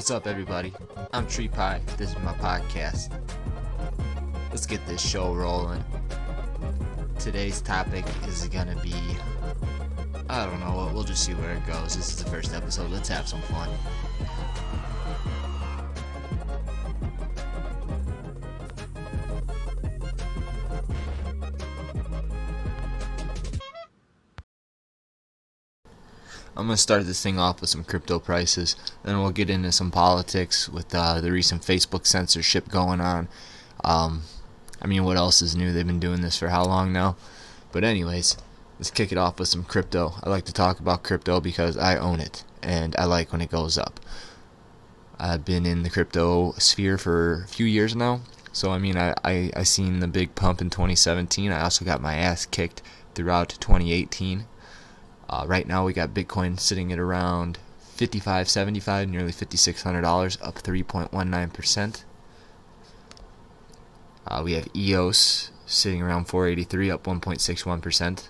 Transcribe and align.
What's 0.00 0.10
up, 0.10 0.26
everybody? 0.26 0.72
I'm 1.12 1.26
Tree 1.26 1.48
Pie. 1.48 1.82
This 1.98 2.12
is 2.12 2.18
my 2.20 2.32
podcast. 2.32 3.10
Let's 4.48 4.64
get 4.64 4.80
this 4.86 5.06
show 5.06 5.34
rolling. 5.34 5.84
Today's 7.18 7.60
topic 7.60 8.06
is 8.26 8.48
gonna 8.48 8.76
be. 8.82 8.94
I 10.30 10.46
don't 10.46 10.60
know, 10.60 10.90
we'll 10.94 11.04
just 11.04 11.22
see 11.22 11.34
where 11.34 11.50
it 11.52 11.66
goes. 11.66 11.96
This 11.96 12.08
is 12.08 12.16
the 12.16 12.30
first 12.30 12.54
episode. 12.54 12.90
Let's 12.90 13.10
have 13.10 13.28
some 13.28 13.42
fun. 13.42 13.68
I'm 26.70 26.74
gonna 26.74 26.78
start 26.82 27.04
this 27.04 27.20
thing 27.20 27.36
off 27.36 27.60
with 27.60 27.68
some 27.68 27.82
crypto 27.82 28.20
prices, 28.20 28.76
then 29.02 29.18
we'll 29.18 29.32
get 29.32 29.50
into 29.50 29.72
some 29.72 29.90
politics 29.90 30.68
with 30.68 30.94
uh, 30.94 31.20
the 31.20 31.32
recent 31.32 31.62
Facebook 31.62 32.06
censorship 32.06 32.68
going 32.68 33.00
on. 33.00 33.26
Um, 33.82 34.22
I 34.80 34.86
mean, 34.86 35.02
what 35.02 35.16
else 35.16 35.42
is 35.42 35.56
new? 35.56 35.72
They've 35.72 35.84
been 35.84 35.98
doing 35.98 36.20
this 36.20 36.38
for 36.38 36.46
how 36.46 36.62
long 36.64 36.92
now? 36.92 37.16
But 37.72 37.82
anyways, 37.82 38.36
let's 38.78 38.92
kick 38.92 39.10
it 39.10 39.18
off 39.18 39.40
with 39.40 39.48
some 39.48 39.64
crypto. 39.64 40.14
I 40.22 40.30
like 40.30 40.44
to 40.44 40.52
talk 40.52 40.78
about 40.78 41.02
crypto 41.02 41.40
because 41.40 41.76
I 41.76 41.96
own 41.96 42.20
it 42.20 42.44
and 42.62 42.94
I 42.94 43.04
like 43.04 43.32
when 43.32 43.40
it 43.40 43.50
goes 43.50 43.76
up. 43.76 43.98
I've 45.18 45.44
been 45.44 45.66
in 45.66 45.82
the 45.82 45.90
crypto 45.90 46.52
sphere 46.52 46.98
for 46.98 47.42
a 47.42 47.48
few 47.48 47.66
years 47.66 47.96
now, 47.96 48.20
so 48.52 48.70
I 48.70 48.78
mean, 48.78 48.96
I 48.96 49.12
I, 49.24 49.50
I 49.56 49.64
seen 49.64 49.98
the 49.98 50.06
big 50.06 50.36
pump 50.36 50.60
in 50.60 50.70
2017. 50.70 51.50
I 51.50 51.62
also 51.62 51.84
got 51.84 52.00
my 52.00 52.14
ass 52.14 52.46
kicked 52.46 52.80
throughout 53.16 53.48
2018 53.58 54.44
uh, 55.30 55.44
right 55.46 55.66
now, 55.66 55.86
we 55.86 55.92
got 55.92 56.12
Bitcoin 56.12 56.58
sitting 56.58 56.92
at 56.92 56.98
around 56.98 57.58
55.75, 57.96 59.08
nearly 59.08 59.30
$5,600, 59.30 60.42
up 60.42 60.56
3.19%. 60.56 62.04
Uh, 64.26 64.42
we 64.44 64.54
have 64.54 64.68
EOS 64.74 65.52
sitting 65.66 66.02
around 66.02 66.24
483, 66.24 66.90
up 66.90 67.04
1.61%. 67.04 68.28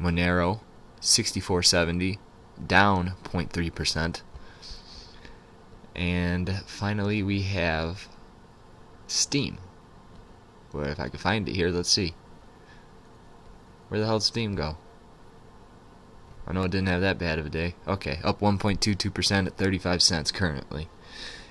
Monero 0.00 0.60
64.70, 1.00 2.18
down 2.66 3.12
0.3%. 3.22 4.22
And 5.94 6.62
finally, 6.66 7.22
we 7.22 7.42
have 7.42 8.08
Steem. 9.06 9.58
Where 10.72 10.88
if 10.88 10.98
I 10.98 11.08
could 11.08 11.20
find 11.20 11.48
it 11.48 11.54
here, 11.54 11.70
let's 11.70 11.88
see. 11.88 12.14
Where 13.88 14.00
the 14.00 14.06
hell 14.06 14.18
did 14.18 14.24
Steem 14.24 14.56
go? 14.56 14.76
I 16.46 16.52
know 16.52 16.62
it 16.62 16.70
didn't 16.70 16.88
have 16.88 17.00
that 17.00 17.18
bad 17.18 17.38
of 17.38 17.46
a 17.46 17.50
day. 17.50 17.74
Okay, 17.88 18.20
up 18.22 18.40
1.22% 18.40 19.46
at 19.46 19.56
35 19.56 20.02
cents 20.02 20.30
currently. 20.30 20.88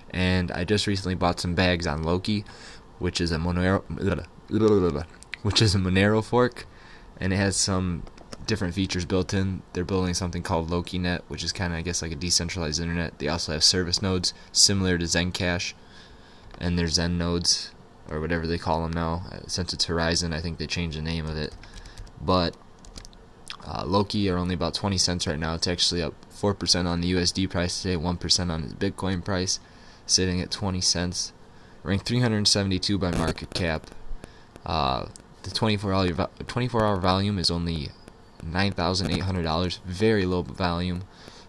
And 0.09 0.51
I 0.51 0.63
just 0.63 0.87
recently 0.87 1.15
bought 1.15 1.39
some 1.39 1.55
bags 1.55 1.85
on 1.85 2.03
Loki, 2.03 2.45
which 2.99 3.19
is 3.19 3.31
a 3.31 3.37
Monero, 3.37 3.83
which 5.41 5.61
is 5.61 5.75
a 5.75 5.77
Monero 5.77 6.23
fork, 6.23 6.65
and 7.19 7.33
it 7.33 7.37
has 7.37 7.57
some 7.57 8.03
different 8.45 8.73
features 8.73 9.05
built 9.05 9.33
in. 9.33 9.61
They're 9.73 9.83
building 9.83 10.13
something 10.13 10.43
called 10.43 10.69
LokiNet, 10.69 11.21
which 11.27 11.43
is 11.43 11.51
kind 11.51 11.73
of 11.73 11.79
I 11.79 11.81
guess 11.81 12.01
like 12.01 12.11
a 12.11 12.15
decentralized 12.15 12.81
internet. 12.81 13.19
They 13.19 13.27
also 13.27 13.51
have 13.51 13.63
service 13.63 14.01
nodes 14.01 14.33
similar 14.53 14.97
to 14.97 15.05
Zencash, 15.05 15.73
and 16.59 16.79
their 16.79 16.87
Zen 16.87 17.17
nodes 17.17 17.71
or 18.09 18.21
whatever 18.21 18.47
they 18.47 18.57
call 18.57 18.83
them 18.83 18.93
now. 18.93 19.23
Uh, 19.31 19.39
since 19.47 19.73
it's 19.73 19.87
Horizen, 19.87 20.33
I 20.33 20.41
think 20.41 20.57
they 20.57 20.67
changed 20.67 20.97
the 20.97 21.01
name 21.01 21.25
of 21.25 21.37
it. 21.37 21.53
But 22.21 22.55
uh, 23.65 23.83
Loki 23.85 24.29
are 24.29 24.37
only 24.37 24.53
about 24.53 24.73
20 24.75 24.97
cents 24.97 25.25
right 25.25 25.39
now. 25.39 25.55
It's 25.55 25.67
actually 25.67 26.03
up 26.03 26.13
4% 26.31 26.85
on 26.85 27.01
the 27.01 27.13
USD 27.13 27.49
price 27.49 27.81
today, 27.81 27.95
1% 27.95 28.51
on 28.51 28.63
its 28.63 28.73
Bitcoin 28.73 29.25
price, 29.25 29.59
sitting 30.05 30.39
at 30.39 30.51
20 30.51 30.81
cents. 30.81 31.33
Ranked 31.83 32.05
372 32.05 32.97
by 32.97 33.11
market 33.11 33.53
cap. 33.53 33.87
Uh, 34.65 35.07
the 35.43 35.51
24 35.51 35.93
hour 35.93 36.29
24 36.47 36.83
hour 36.83 36.97
volume 36.97 37.37
is 37.37 37.51
only 37.51 37.89
$9,800. 38.43 39.79
Very 39.83 40.25
low 40.25 40.41
volume. 40.41 41.03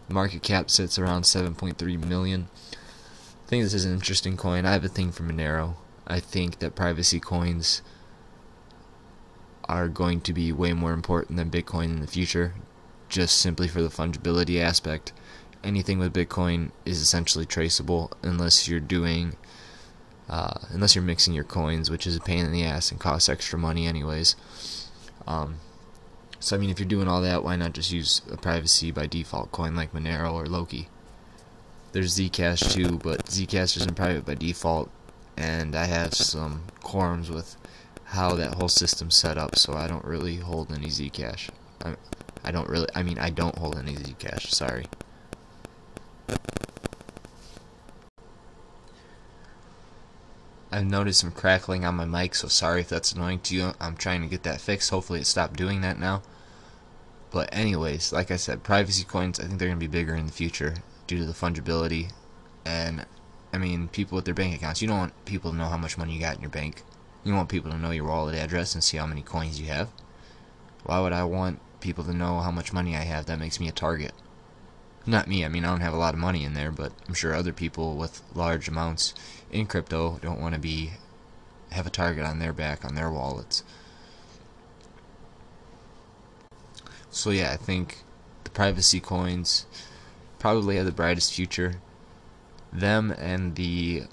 Market 0.09 0.43
cap 0.43 0.71
sits 0.71 0.99
around 0.99 1.23
7.3 1.23 2.05
million. 2.05 2.49
I 2.73 3.49
think 3.49 3.63
this 3.65 3.75
is 3.75 3.85
an 3.85 3.93
interesting 3.93 4.37
coin. 4.37 4.67
I 4.67 4.73
have 4.73 4.85
a 4.85 4.89
thing 4.89 5.13
for 5.13 5.23
Monero. 5.23 5.77
I 6.07 6.21
think 6.21 6.59
that 6.59 6.75
privacy 6.75 7.19
coins 7.19 7.83
are 9.69 9.89
going 9.89 10.21
to 10.23 10.33
be 10.33 10.53
way 10.53 10.73
more 10.73 10.93
important 10.93 11.37
than 11.37 11.51
Bitcoin 11.51 11.85
in 11.85 12.01
the 12.01 12.07
future, 12.07 12.55
just 13.09 13.39
simply 13.39 13.69
for 13.69 13.83
the 13.83 13.89
fungibility 13.89 14.61
aspect. 14.61 15.13
Anything 15.65 15.99
with 15.99 16.15
Bitcoin 16.15 16.71
is 16.85 17.01
essentially 17.01 17.47
traceable 17.47 18.13
unless 18.23 18.69
you're 18.69 18.81
doing, 18.81 19.37
uh, 20.29 20.59
unless 20.71 20.95
you're 20.95 21.05
mixing 21.05 21.35
your 21.35 21.45
coins, 21.45 21.91
which 21.91 22.07
is 22.07 22.17
a 22.17 22.21
pain 22.21 22.45
in 22.45 22.53
the 22.53 22.65
ass 22.65 22.91
and 22.91 23.01
costs 23.01 23.29
extra 23.29 23.59
money 23.59 23.87
anyways. 23.87 24.37
Um, 25.27 25.57
so 26.39 26.55
I 26.55 26.59
mean, 26.59 26.71
if 26.71 26.79
you're 26.79 26.89
doing 26.89 27.09
all 27.09 27.23
that, 27.23 27.43
why 27.43 27.57
not 27.57 27.73
just 27.73 27.91
use 27.91 28.23
a 28.31 28.37
privacy 28.37 28.91
by 28.91 29.07
default 29.07 29.51
coin 29.53 29.75
like 29.75 29.93
Monero 29.93 30.33
or 30.33 30.47
Loki? 30.47 30.89
There's 31.93 32.17
Zcash 32.17 32.73
too, 32.73 32.99
but 32.99 33.27
Zcash 33.27 33.77
isn't 33.77 33.97
private 33.97 34.27
by 34.27 34.35
default, 34.35 34.91
and 35.37 35.75
I 35.75 35.87
have 35.87 36.15
some 36.15 36.65
quorums 36.83 37.31
with 37.31 37.57
how 38.07 38.35
that 38.35 38.55
whole 38.55 38.69
system's 38.69 39.17
set 39.17 39.37
up, 39.37 39.57
so 39.59 39.75
I 39.75 39.87
don't 39.89 40.05
really 40.05 40.37
hold 40.37 40.73
any 40.73 40.87
Zcash. 40.87 41.51
I, 41.85 41.97
I 42.45 42.53
don't 42.53 42.69
really, 42.69 42.87
I 42.95 43.03
mean, 43.03 43.19
I 43.19 43.31
don't 43.31 43.59
hold 43.59 43.77
any 43.77 43.95
Zcash, 43.95 44.49
sorry. 44.49 44.87
I've 50.71 50.87
noticed 50.87 51.21
some 51.21 51.33
crackling 51.33 51.85
on 51.85 51.95
my 51.95 52.05
mic, 52.05 52.35
so 52.35 52.49
sorry 52.49 52.83
if 52.83 52.89
that's 52.89 53.13
annoying 53.13 53.41
to 53.41 53.57
you. 53.57 53.73
I'm 53.81 53.97
trying 53.97 54.23
to 54.23 54.29
get 54.29 54.43
that 54.45 54.61
fixed. 54.61 54.91
Hopefully 54.91 55.21
it 55.21 55.27
stopped 55.27 55.57
doing 55.57 55.81
that 55.81 55.99
now. 55.99 56.23
But 57.31 57.49
anyways, 57.53 58.13
like 58.13 58.31
I 58.31 58.37
said, 58.37 58.63
privacy 58.63 59.05
coins, 59.05 59.41
I 59.41 59.45
think 59.45 59.59
they're 59.59 59.69
going 59.69 59.81
to 59.81 59.87
be 59.87 59.91
bigger 59.91 60.15
in 60.15 60.27
the 60.27 60.33
future 60.33 60.75
due 61.07 61.19
to 61.19 61.25
the 61.25 61.33
fungibility. 61.33 62.13
And, 62.65 63.05
I 63.53 63.59
mean, 63.59 63.89
people 63.89 64.17
with 64.17 64.27
their 64.27 64.35
bank 64.35 64.55
accounts, 64.55 64.81
you 64.81 64.89
don't 64.89 64.99
want 64.99 65.25
people 65.25 65.51
to 65.51 65.57
know 65.57 65.67
how 65.67 65.77
much 65.77 65.99
money 65.99 66.15
you 66.15 66.21
got 66.21 66.37
in 66.37 66.43
your 66.43 66.51
bank. 66.51 66.83
You 67.27 67.35
want 67.35 67.49
people 67.49 67.73
to 67.73 67.77
know 67.77 67.91
your 67.91 68.05
wallet 68.05 68.37
address 68.37 68.75
and 68.75 68.85
see 68.85 68.99
how 68.99 69.07
many 69.07 69.21
coins 69.21 69.61
you 69.61 69.67
have. 69.67 69.89
Why 70.85 71.01
would 71.01 71.13
I 71.13 71.25
want 71.25 71.59
people 71.81 72.05
to 72.05 72.15
know 72.15 72.39
how 72.39 72.53
much 72.53 72.73
money 72.73 72.95
I 72.95 73.01
have? 73.01 73.27
That 73.27 73.41
makes 73.41 73.59
me 73.59 73.67
a 73.67 73.73
target. 73.73 74.13
Not 75.07 75.27
me, 75.27 75.45
I 75.45 75.49
mean, 75.49 75.65
I 75.65 75.71
don't 75.71 75.81
have 75.81 75.93
a 75.93 75.99
lot 75.99 76.15
of 76.15 76.21
money 76.21 76.45
in 76.45 76.55
there, 76.55 76.71
but 76.71 76.93
I'm 77.09 77.15
sure 77.15 77.35
other 77.35 77.53
people 77.53 77.97
with 77.97 78.23
large 78.33 78.69
amounts 78.69 79.13
in 79.51 79.67
crypto 79.67 80.21
don't 80.23 80.41
want 80.41 80.55
to 80.55 80.61
be 80.61 80.93
have 81.73 81.85
a 81.85 81.91
target 81.91 82.25
on 82.25 82.39
their 82.39 82.53
back 82.53 82.85
on 82.85 82.95
their 82.95 83.11
wallets. 83.11 83.65
So 87.11 87.31
yeah, 87.31 87.51
I 87.51 87.57
think 87.57 88.05
the 88.45 88.51
privacy 88.51 89.01
coins 89.01 89.67
probably 90.39 90.77
have 90.77 90.87
the 90.87 90.93
brightest 90.93 91.35
future. 91.35 91.81
Them 92.73 93.11
and 93.11 93.57
the 93.57 94.05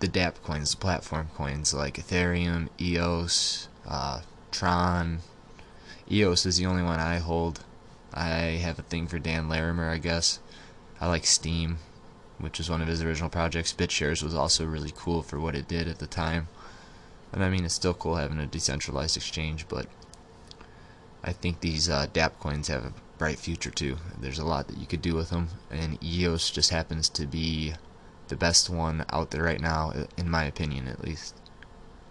the 0.00 0.08
dApp 0.08 0.42
coins, 0.42 0.72
the 0.72 0.76
platform 0.76 1.28
coins 1.34 1.72
like 1.72 1.96
Ethereum, 1.96 2.68
EOS, 2.80 3.68
uh, 3.86 4.20
Tron. 4.50 5.20
EOS 6.10 6.46
is 6.46 6.58
the 6.58 6.66
only 6.66 6.82
one 6.82 7.00
I 7.00 7.18
hold. 7.18 7.64
I 8.12 8.58
have 8.62 8.78
a 8.78 8.82
thing 8.82 9.06
for 9.06 9.18
Dan 9.18 9.48
Larimer, 9.48 9.90
I 9.90 9.98
guess. 9.98 10.40
I 11.00 11.08
like 11.08 11.26
Steem, 11.26 11.78
which 12.38 12.60
is 12.60 12.70
one 12.70 12.80
of 12.80 12.88
his 12.88 13.02
original 13.02 13.28
projects. 13.28 13.72
BitShares 13.72 14.22
was 14.22 14.34
also 14.34 14.64
really 14.64 14.92
cool 14.94 15.22
for 15.22 15.38
what 15.38 15.54
it 15.54 15.68
did 15.68 15.88
at 15.88 15.98
the 15.98 16.06
time. 16.06 16.48
And 17.32 17.42
I 17.44 17.50
mean, 17.50 17.64
it's 17.64 17.74
still 17.74 17.94
cool 17.94 18.16
having 18.16 18.38
a 18.38 18.46
decentralized 18.46 19.16
exchange, 19.16 19.66
but 19.68 19.86
I 21.22 21.32
think 21.32 21.60
these 21.60 21.88
uh, 21.88 22.06
coins 22.38 22.68
have 22.68 22.84
a 22.84 22.92
bright 23.18 23.38
future 23.38 23.70
too. 23.70 23.96
There's 24.18 24.38
a 24.38 24.46
lot 24.46 24.68
that 24.68 24.78
you 24.78 24.86
could 24.86 25.02
do 25.02 25.14
with 25.14 25.30
them, 25.30 25.48
and 25.70 26.02
EOS 26.02 26.50
just 26.50 26.70
happens 26.70 27.08
to 27.10 27.26
be 27.26 27.74
the 28.28 28.36
best 28.36 28.68
one 28.68 29.04
out 29.10 29.30
there 29.30 29.42
right 29.42 29.60
now, 29.60 29.92
in 30.16 30.30
my 30.30 30.44
opinion 30.44 30.88
at 30.88 31.02
least. 31.02 31.34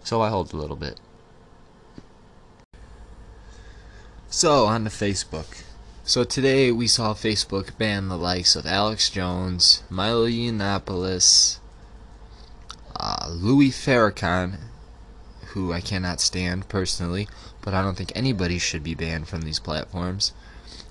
So 0.04 0.22
I 0.22 0.30
hold 0.30 0.54
a 0.54 0.58
little 0.58 0.76
bit. 0.76 1.00
So, 4.30 4.66
on 4.66 4.84
to 4.84 4.90
Facebook. 4.90 5.64
So 6.04 6.24
today 6.24 6.72
we 6.72 6.88
saw 6.88 7.14
Facebook 7.14 7.78
ban 7.78 8.10
the 8.10 8.18
likes 8.18 8.56
of 8.56 8.66
Alex 8.66 9.10
Jones, 9.10 9.82
Milo 9.90 10.28
Yiannopoulos, 10.28 11.58
uh, 12.96 13.28
Louis 13.30 13.72
Farrakhan, 13.72 14.58
who 15.48 15.74
I 15.74 15.82
cannot 15.82 16.22
stand 16.22 16.70
personally, 16.70 17.28
but 17.62 17.74
I 17.74 17.82
don't 17.82 17.96
think 17.96 18.12
anybody 18.14 18.60
should 18.60 18.84
be 18.84 18.94
banned 18.94 19.28
from 19.28 19.42
these 19.42 19.60
platforms. 19.60 20.34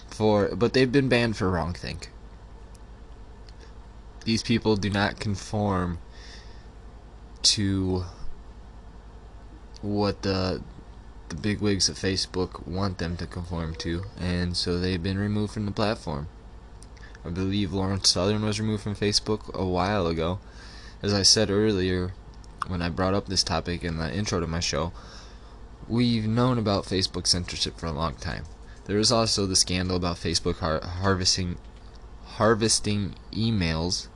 For 0.09 0.57
but 0.57 0.73
they've 0.73 0.91
been 0.91 1.09
banned 1.09 1.37
for 1.37 1.51
wrong 1.51 1.75
think. 1.75 2.11
These 4.25 4.43
people 4.43 4.77
do 4.77 4.91
not 4.91 5.21
conform 5.21 5.99
to 7.43 8.05
what 9.83 10.23
the 10.23 10.63
the 11.29 11.37
big 11.37 11.61
wigs 11.61 11.89
of 11.89 11.99
Facebook 11.99 12.67
want 12.67 12.99
them 12.99 13.17
to 13.17 13.27
conform 13.27 13.75
to, 13.77 14.05
and 14.19 14.57
so 14.57 14.79
they've 14.79 15.03
been 15.03 15.19
removed 15.19 15.53
from 15.53 15.67
the 15.67 15.73
platform. 15.73 16.29
I 17.25 17.31
believe 17.31 17.73
Lauren 17.73 18.05
Southern 18.05 18.45
was 18.45 18.61
removed 18.61 18.83
from 18.83 18.95
Facebook 18.95 19.53
a 19.55 19.65
while 19.65 20.07
ago. 20.07 20.39
As 21.03 21.15
I 21.15 21.23
said 21.23 21.51
earlier, 21.51 22.13
when 22.67 22.83
I 22.83 22.89
brought 22.91 23.15
up 23.15 23.27
this 23.27 23.43
topic 23.43 23.83
in 23.83 23.99
the 23.99 24.13
intro 24.13 24.41
to 24.41 24.47
my 24.47 24.61
show, 24.61 24.93
we've 25.89 26.27
known 26.27 26.59
about 26.59 26.85
Facebook 26.85 27.27
censorship 27.27 27.79
for 27.79 27.87
a 27.87 27.93
long 27.93 28.15
time. 28.17 28.45
There 28.85 28.99
was 28.99 29.13
also 29.13 29.47
the 29.47 29.57
scandal 29.57 29.97
about 29.97 30.17
Facebook 30.17 30.59
har- 30.59 30.85
harvesting 30.85 31.57
harvesting 32.37 33.15
emails 33.33 34.09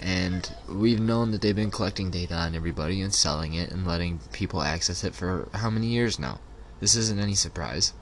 and 0.00 0.54
we've 0.68 1.00
known 1.00 1.30
that 1.30 1.40
they've 1.40 1.54
been 1.54 1.70
collecting 1.70 2.10
data 2.10 2.34
on 2.34 2.54
everybody 2.54 3.00
and 3.00 3.14
selling 3.14 3.54
it 3.54 3.70
and 3.70 3.86
letting 3.86 4.20
people 4.32 4.62
access 4.62 5.04
it 5.04 5.14
for 5.14 5.48
how 5.54 5.70
many 5.70 5.86
years 5.86 6.18
now? 6.18 6.40
This 6.80 6.96
isn't 6.96 7.20
any 7.20 7.34
surprise. 7.34 7.92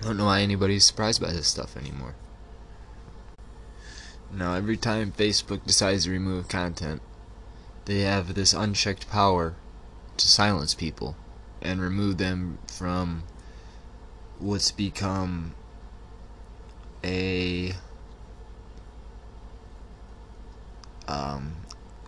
I 0.00 0.04
don't 0.04 0.16
know 0.16 0.26
why 0.26 0.40
anybody's 0.40 0.84
surprised 0.84 1.20
by 1.20 1.32
this 1.32 1.48
stuff 1.48 1.76
anymore. 1.76 2.14
Now, 4.32 4.54
every 4.54 4.76
time 4.76 5.12
Facebook 5.12 5.64
decides 5.64 6.04
to 6.04 6.10
remove 6.10 6.48
content, 6.48 7.02
they 7.84 8.00
have 8.00 8.34
this 8.34 8.52
unchecked 8.52 9.08
power 9.10 9.54
to 10.16 10.26
silence 10.26 10.74
people 10.74 11.16
and 11.60 11.80
remove 11.80 12.18
them 12.18 12.58
from 12.66 13.24
what's 14.38 14.70
become 14.70 15.54
a 17.04 17.74
um, 21.08 21.56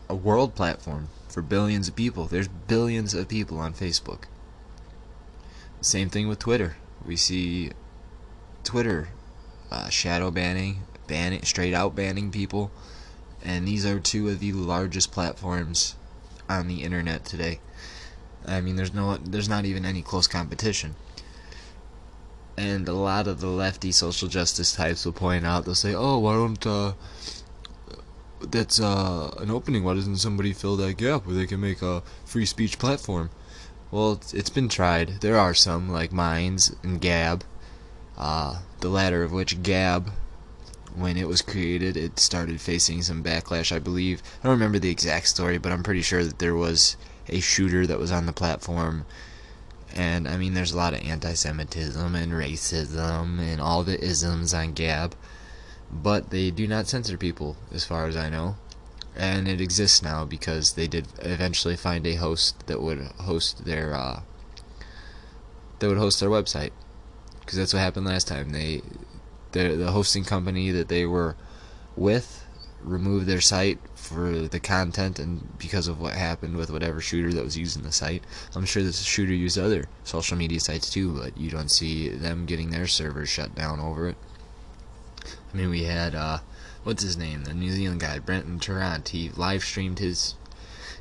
a 0.09 0.15
world 0.15 0.55
platform 0.55 1.09
for 1.29 1.43
billions 1.43 1.89
of 1.89 1.97
people. 1.97 2.27
There's 2.27 2.49
billions 2.49 3.15
of 3.15 3.29
people 3.29 3.59
on 3.59 3.75
Facebook. 3.75 4.25
Same 5.81 6.09
thing 6.09 6.29
with 6.29 6.39
Twitter. 6.39 6.77
We 7.05 7.17
see 7.17 7.71
Twitter 8.65 9.09
uh, 9.71 9.89
shadow 9.89 10.31
banning, 10.31 10.83
banning, 11.07 11.43
straight 11.43 11.75
out 11.75 11.95
banning 11.95 12.31
people, 12.31 12.71
and 13.45 13.67
these 13.67 13.85
are 13.85 14.01
two 14.01 14.29
of 14.29 14.41
the 14.41 14.53
largest 14.53 15.13
platforms 15.13 15.95
on 16.49 16.69
the 16.69 16.83
internet 16.83 17.25
today. 17.25 17.61
I 18.47 18.61
mean, 18.61 18.77
there's 18.77 18.95
no, 18.95 19.17
there's 19.17 19.49
not 19.49 19.65
even 19.65 19.85
any 19.85 20.03
close 20.03 20.27
competition. 20.27 20.95
And 22.57 22.89
a 22.89 22.95
lot 22.95 23.27
of 23.27 23.41
the 23.41 23.49
lefty 23.49 23.93
social 23.93 24.29
justice 24.29 24.75
types 24.75 25.05
will 25.05 25.13
point 25.13 25.45
out, 25.45 25.65
they'll 25.65 25.75
say, 25.75 25.95
"Oh, 25.95 26.19
why 26.19 26.35
don't 26.35 26.67
uh, 26.67 26.93
that's 28.41 28.81
uh, 28.81 29.35
an 29.39 29.51
opening. 29.51 29.85
Why 29.85 29.95
doesn't 29.95 30.17
somebody 30.17 30.53
fill 30.53 30.77
that 30.77 30.97
gap 30.97 31.27
where 31.27 31.35
they 31.35 31.47
can 31.47 31.61
make 31.61 31.83
a 31.83 32.03
free 32.25 32.47
speech 32.47 32.79
platform? 32.79 33.31
Well, 33.91 34.21
it's, 34.33 34.51
been 34.51 34.69
tried. 34.69 35.21
There 35.21 35.39
are 35.39 35.55
some, 35.55 35.89
like 35.89 36.13
Minds 36.13 36.75
and 36.83 37.01
Gab. 37.01 37.45
Uh, 38.19 38.61
the 38.81 38.89
latter 38.89 39.23
of 39.23 39.33
which, 39.33 39.63
Gab, 39.63 40.11
when 40.95 41.17
it 41.17 41.29
was 41.29 41.43
created, 41.43 41.97
it 41.97 42.19
started 42.19 42.61
facing 42.61 43.03
some 43.03 43.23
backlash, 43.23 43.75
I 43.75 43.79
believe. 43.79 44.23
I 44.41 44.45
don't 44.45 44.59
remember 44.59 44.79
the 44.79 44.91
exact 44.91 45.29
story, 45.29 45.59
but 45.59 45.73
I'm 45.73 45.83
pretty 45.83 46.03
sure 46.03 46.25
that 46.25 46.39
there 46.39 46.57
was 46.57 46.97
a 47.29 47.41
shooter 47.41 47.87
that 47.87 47.99
was 47.99 48.11
on 48.11 48.27
the 48.27 48.33
platform. 48.33 49.07
And, 49.95 50.27
I 50.27 50.37
mean, 50.37 50.55
there's 50.55 50.73
a 50.73 50.77
lot 50.77 50.93
of 50.93 51.01
anti 51.01 51.35
Semitism 51.35 52.15
and 52.15 52.33
racism 52.33 53.39
and 53.39 53.61
all 53.61 53.83
the 53.83 54.03
isms 54.03 54.53
on 54.53 54.73
Gab 54.73 55.15
but 55.91 56.31
they 56.31 56.51
do 56.51 56.67
not 56.67 56.89
censor 56.89 57.17
people, 57.17 57.57
as 57.73 57.85
far 57.85 58.07
as 58.07 58.17
I 58.17 58.29
know. 58.29 58.57
And 59.15 59.49
it 59.49 59.61
exists 59.61 60.03
now 60.03 60.25
because 60.25 60.75
they 60.75 60.87
did 60.87 61.07
eventually 61.21 61.77
find 61.77 62.07
a 62.07 62.17
host 62.17 62.67
that 62.67 62.83
would 62.83 63.01
host 63.21 63.65
their 63.65 63.95
uh, 63.95 64.21
that 65.79 65.89
would 65.89 65.99
host 65.99 66.21
their 66.21 66.29
website. 66.29 66.73
Because 67.41 67.59
that's 67.59 67.73
what 67.73 67.81
happened 67.81 68.07
last 68.07 68.29
time. 68.29 68.51
They, 68.51 68.83
the 69.53 69.93
hosting 69.93 70.25
company 70.25 70.71
that 70.71 70.89
they 70.89 71.07
were 71.07 71.37
with, 71.97 72.47
removed 72.83 73.27
their 73.27 73.41
site 73.41 73.79
for 73.95 74.31
the 74.31 74.61
content 74.61 75.19
and 75.19 75.59
because 75.59 75.89
of 75.89 76.01
what 76.01 76.15
happened 76.15 76.57
with 76.57 76.71
whatever 76.71 77.01
shooter 77.01 77.33
that 77.33 77.45
was 77.45 77.57
using 77.57 77.83
the 77.83 77.93
site. 77.93 78.23
I'm 78.55 78.65
sure 78.65 78.83
this 78.83 79.03
shooter 79.03 79.33
used 79.33 79.59
other 79.59 79.87
social 80.05 80.37
media 80.37 80.61
sites 80.61 80.91
too, 80.91 81.13
but 81.19 81.37
you 81.37 81.51
don't 81.51 81.71
see 81.71 82.09
them 82.09 82.47
getting 82.47 82.71
their 82.71 82.87
servers 82.87 83.29
shut 83.29 83.55
down 83.55 83.81
over 83.81 84.09
it. 84.09 84.17
I 85.57 85.59
mean, 85.59 85.71
we 85.71 85.85
had 85.85 86.15
uh, 86.15 86.41
what's 86.85 87.03
his 87.03 87.17
name, 87.17 87.45
the 87.45 87.55
New 87.55 87.71
Zealand 87.71 88.01
guy, 88.01 88.19
Brenton 88.19 88.59
Tarrant. 88.59 89.09
He 89.09 89.31
live 89.31 89.65
streamed 89.65 89.99
his 90.01 90.35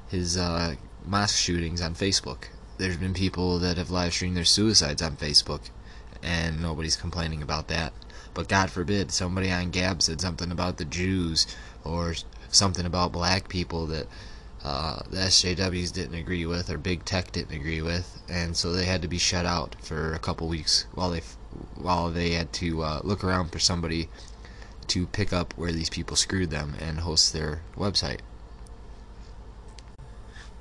his 0.07 0.37
uh, 0.37 0.75
mosque 1.05 1.35
shootings 1.35 1.81
on 1.81 1.93
Facebook. 1.93 2.45
There's 2.77 2.95
been 2.95 3.13
people 3.13 3.59
that 3.59 3.75
have 3.75 3.91
live 3.91 4.13
streamed 4.13 4.37
their 4.37 4.45
suicides 4.45 5.01
on 5.01 5.17
Facebook, 5.17 5.71
and 6.23 6.61
nobody's 6.61 6.95
complaining 6.95 7.41
about 7.41 7.67
that. 7.67 7.91
But 8.33 8.47
God 8.47 8.71
forbid 8.71 9.11
somebody 9.11 9.51
on 9.51 9.71
Gab 9.71 10.01
said 10.01 10.21
something 10.21 10.53
about 10.53 10.77
the 10.77 10.85
Jews 10.85 11.47
or 11.83 12.15
something 12.47 12.85
about 12.85 13.11
black 13.11 13.49
people 13.49 13.87
that 13.87 14.07
uh, 14.63 15.01
the 15.09 15.17
SJWs 15.17 15.91
didn't 15.91 16.15
agree 16.15 16.45
with 16.45 16.69
or 16.69 16.77
big 16.77 17.03
tech 17.03 17.33
didn't 17.33 17.57
agree 17.57 17.81
with, 17.81 18.21
and 18.29 18.55
so 18.55 18.71
they 18.71 18.85
had 18.85 19.01
to 19.01 19.09
be 19.09 19.17
shut 19.17 19.45
out 19.45 19.75
for 19.81 20.13
a 20.13 20.19
couple 20.19 20.47
weeks 20.47 20.85
while 20.93 21.09
they 21.09 21.23
while 21.75 22.09
they 22.09 22.29
had 22.29 22.53
to 22.53 22.83
uh, 22.83 23.01
look 23.03 23.21
around 23.21 23.49
for 23.51 23.59
somebody 23.59 24.07
to 24.89 25.07
pick 25.07 25.33
up 25.33 25.53
where 25.57 25.71
these 25.71 25.89
people 25.89 26.15
screwed 26.15 26.49
them 26.49 26.75
and 26.79 26.99
host 26.99 27.33
their 27.33 27.61
website. 27.75 28.19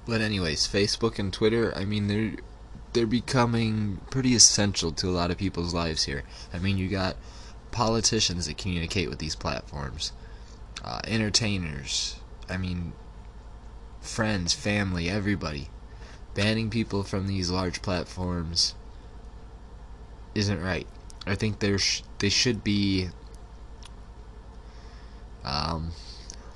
But 0.07 0.21
anyways, 0.21 0.69
Facebook 0.69 1.19
and 1.19 1.33
Twitter, 1.33 1.73
I 1.77 1.85
mean 1.85 2.09
they're 2.09 2.37
they're 2.93 3.07
becoming 3.07 4.01
pretty 4.11 4.35
essential 4.35 4.93
to 4.93 5.09
a 5.09 5.11
lot 5.11 5.31
of 5.31 5.39
people's 5.39 5.75
lives 5.75 6.05
here. 6.05 6.23
I 6.53 6.59
mean, 6.59 6.79
you 6.79 6.89
got 6.89 7.17
politicians 7.73 8.47
that 8.47 8.57
communicate 8.57 9.09
with 9.09 9.19
these 9.19 9.35
platforms, 9.35 10.13
uh, 10.85 11.01
entertainers, 11.05 12.17
I 12.49 12.57
mean, 12.57 12.93
friends, 14.01 14.53
family, 14.53 15.09
everybody. 15.09 15.71
Banning 16.35 16.71
people 16.71 17.03
from 17.03 17.27
these 17.27 17.51
large 17.51 17.83
platforms 17.83 18.75
isn't 20.35 20.61
right. 20.61 20.87
I 21.27 21.35
think 21.35 21.59
there 21.59 21.79
sh- 21.79 22.03
they 22.19 22.29
should 22.29 22.63
be 22.63 23.09
um, 25.45 25.93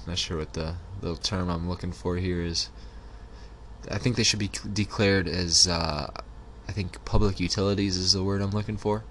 not 0.07 0.19
sure 0.19 0.39
what 0.39 0.55
the 0.55 0.75
the 1.01 1.17
term 1.17 1.51
I'm 1.51 1.69
looking 1.69 1.93
for 1.93 2.17
here 2.17 2.43
is. 2.43 2.71
I 3.91 3.99
think 3.99 4.17
they 4.17 4.23
should 4.23 4.41
be 4.41 4.51
declared 4.73 5.29
as 5.29 5.69
uh, 5.69 6.11
I 6.69 6.73
think 6.73 7.05
public 7.05 7.39
utilities 7.41 7.97
is 7.97 8.13
the 8.13 8.25
word 8.25 8.43
I'm 8.43 8.51
looking 8.51 8.77
for. 8.77 9.05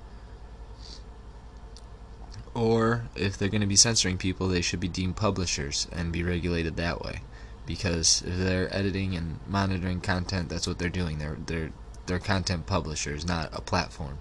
Or 2.54 3.08
if 3.16 3.38
they're 3.38 3.50
going 3.50 3.62
to 3.62 3.68
be 3.68 3.76
censoring 3.76 4.18
people, 4.18 4.48
they 4.48 4.62
should 4.62 4.80
be 4.80 4.88
deemed 4.88 5.16
publishers 5.16 5.88
and 5.92 6.12
be 6.12 6.24
regulated 6.24 6.76
that 6.76 7.02
way. 7.02 7.22
Because 7.66 8.24
if 8.26 8.36
they're 8.38 8.74
editing 8.76 9.16
and 9.16 9.40
monitoring 9.48 10.02
content, 10.02 10.50
that's 10.50 10.68
what 10.68 10.80
they're 10.80 10.90
doing. 10.90 11.20
They're 11.20 11.38
they're 11.46 11.72
they're 12.08 12.20
content 12.20 12.66
publishers, 12.66 13.26
not 13.26 13.50
a 13.54 13.62
platform. 13.62 14.18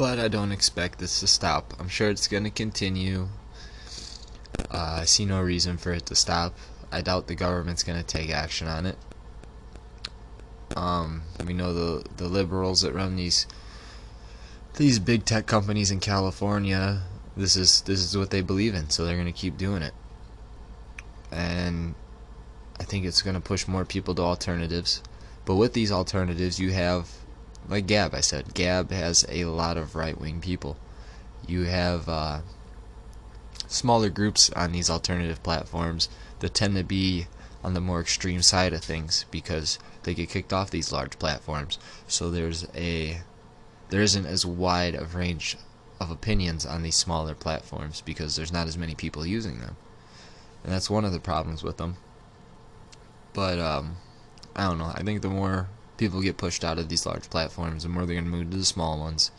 But 0.00 0.18
I 0.18 0.28
don't 0.28 0.50
expect 0.50 0.98
this 0.98 1.20
to 1.20 1.26
stop. 1.26 1.74
I'm 1.78 1.90
sure 1.90 2.08
it's 2.08 2.26
going 2.26 2.44
to 2.44 2.50
continue. 2.50 3.28
Uh, 4.70 5.00
I 5.02 5.04
see 5.04 5.26
no 5.26 5.42
reason 5.42 5.76
for 5.76 5.92
it 5.92 6.06
to 6.06 6.14
stop. 6.14 6.54
I 6.90 7.02
doubt 7.02 7.26
the 7.26 7.34
government's 7.34 7.82
going 7.82 7.98
to 7.98 8.06
take 8.06 8.30
action 8.30 8.66
on 8.66 8.86
it. 8.86 8.96
Um, 10.74 11.20
we 11.46 11.52
know 11.52 11.74
the 11.74 12.08
the 12.16 12.28
liberals 12.28 12.80
that 12.80 12.94
run 12.94 13.16
these 13.16 13.46
these 14.78 14.98
big 14.98 15.26
tech 15.26 15.44
companies 15.44 15.90
in 15.90 16.00
California. 16.00 17.02
This 17.36 17.54
is 17.54 17.82
this 17.82 18.00
is 18.00 18.16
what 18.16 18.30
they 18.30 18.40
believe 18.40 18.74
in, 18.74 18.88
so 18.88 19.04
they're 19.04 19.20
going 19.20 19.26
to 19.26 19.32
keep 19.32 19.58
doing 19.58 19.82
it. 19.82 19.92
And 21.30 21.94
I 22.80 22.84
think 22.84 23.04
it's 23.04 23.20
going 23.20 23.34
to 23.34 23.40
push 23.42 23.68
more 23.68 23.84
people 23.84 24.14
to 24.14 24.22
alternatives. 24.22 25.02
But 25.44 25.56
with 25.56 25.74
these 25.74 25.92
alternatives, 25.92 26.58
you 26.58 26.70
have 26.72 27.19
like 27.68 27.86
Gab, 27.86 28.14
I 28.14 28.20
said, 28.20 28.54
Gab 28.54 28.90
has 28.90 29.24
a 29.28 29.44
lot 29.44 29.76
of 29.76 29.94
right 29.94 30.20
wing 30.20 30.40
people. 30.40 30.76
You 31.46 31.64
have 31.64 32.08
uh, 32.08 32.40
smaller 33.68 34.10
groups 34.10 34.50
on 34.50 34.72
these 34.72 34.90
alternative 34.90 35.42
platforms 35.42 36.08
that 36.40 36.54
tend 36.54 36.76
to 36.76 36.84
be 36.84 37.26
on 37.62 37.74
the 37.74 37.80
more 37.80 38.00
extreme 38.00 38.42
side 38.42 38.72
of 38.72 38.82
things 38.82 39.24
because 39.30 39.78
they 40.02 40.14
get 40.14 40.30
kicked 40.30 40.52
off 40.52 40.70
these 40.70 40.92
large 40.92 41.18
platforms. 41.18 41.78
So 42.08 42.30
there's 42.30 42.66
a 42.74 43.20
there 43.90 44.00
isn't 44.00 44.26
as 44.26 44.46
wide 44.46 44.94
of 44.94 45.14
range 45.14 45.56
of 46.00 46.10
opinions 46.10 46.64
on 46.64 46.82
these 46.82 46.96
smaller 46.96 47.34
platforms 47.34 48.00
because 48.00 48.36
there's 48.36 48.52
not 48.52 48.66
as 48.66 48.78
many 48.78 48.94
people 48.94 49.26
using 49.26 49.58
them. 49.60 49.76
And 50.64 50.72
that's 50.72 50.90
one 50.90 51.04
of 51.04 51.12
the 51.12 51.20
problems 51.20 51.62
with 51.62 51.76
them. 51.76 51.96
But 53.32 53.58
um, 53.58 53.96
I 54.56 54.68
don't 54.68 54.78
know. 54.78 54.92
I 54.94 55.02
think 55.02 55.22
the 55.22 55.28
more 55.28 55.68
people 56.00 56.22
get 56.22 56.38
pushed 56.38 56.64
out 56.64 56.78
of 56.78 56.88
these 56.88 57.04
large 57.04 57.28
platforms, 57.28 57.84
and 57.84 57.92
more 57.92 58.06
they're 58.06 58.16
going 58.16 58.24
to 58.24 58.30
move 58.30 58.50
to 58.50 58.56
the 58.56 58.64
small 58.64 58.98
ones. 58.98 59.30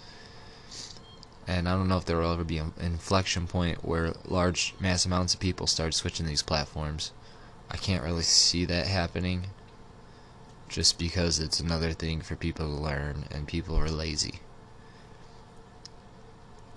And 1.47 1.67
I 1.67 1.71
don't 1.71 1.87
know 1.87 1.97
if 1.97 2.05
there 2.05 2.17
will 2.17 2.31
ever 2.31 2.43
be 2.43 2.59
an 2.59 2.71
inflection 2.79 3.47
point 3.47 3.83
where 3.83 4.13
large 4.25 4.75
mass 4.79 5.03
amounts 5.03 5.33
of 5.33 5.39
people 5.39 5.65
start 5.65 5.95
switching 5.95 6.27
these 6.27 6.43
platforms. 6.43 7.11
I 7.71 7.77
can't 7.77 8.03
really 8.03 8.21
see 8.21 8.63
that 8.65 8.85
happening 8.85 9.47
just 10.69 10.99
because 10.99 11.39
it's 11.39 11.59
another 11.59 11.93
thing 11.93 12.21
for 12.21 12.35
people 12.35 12.67
to 12.67 12.81
learn 12.81 13.25
and 13.31 13.47
people 13.47 13.75
are 13.75 13.89
lazy. 13.89 14.35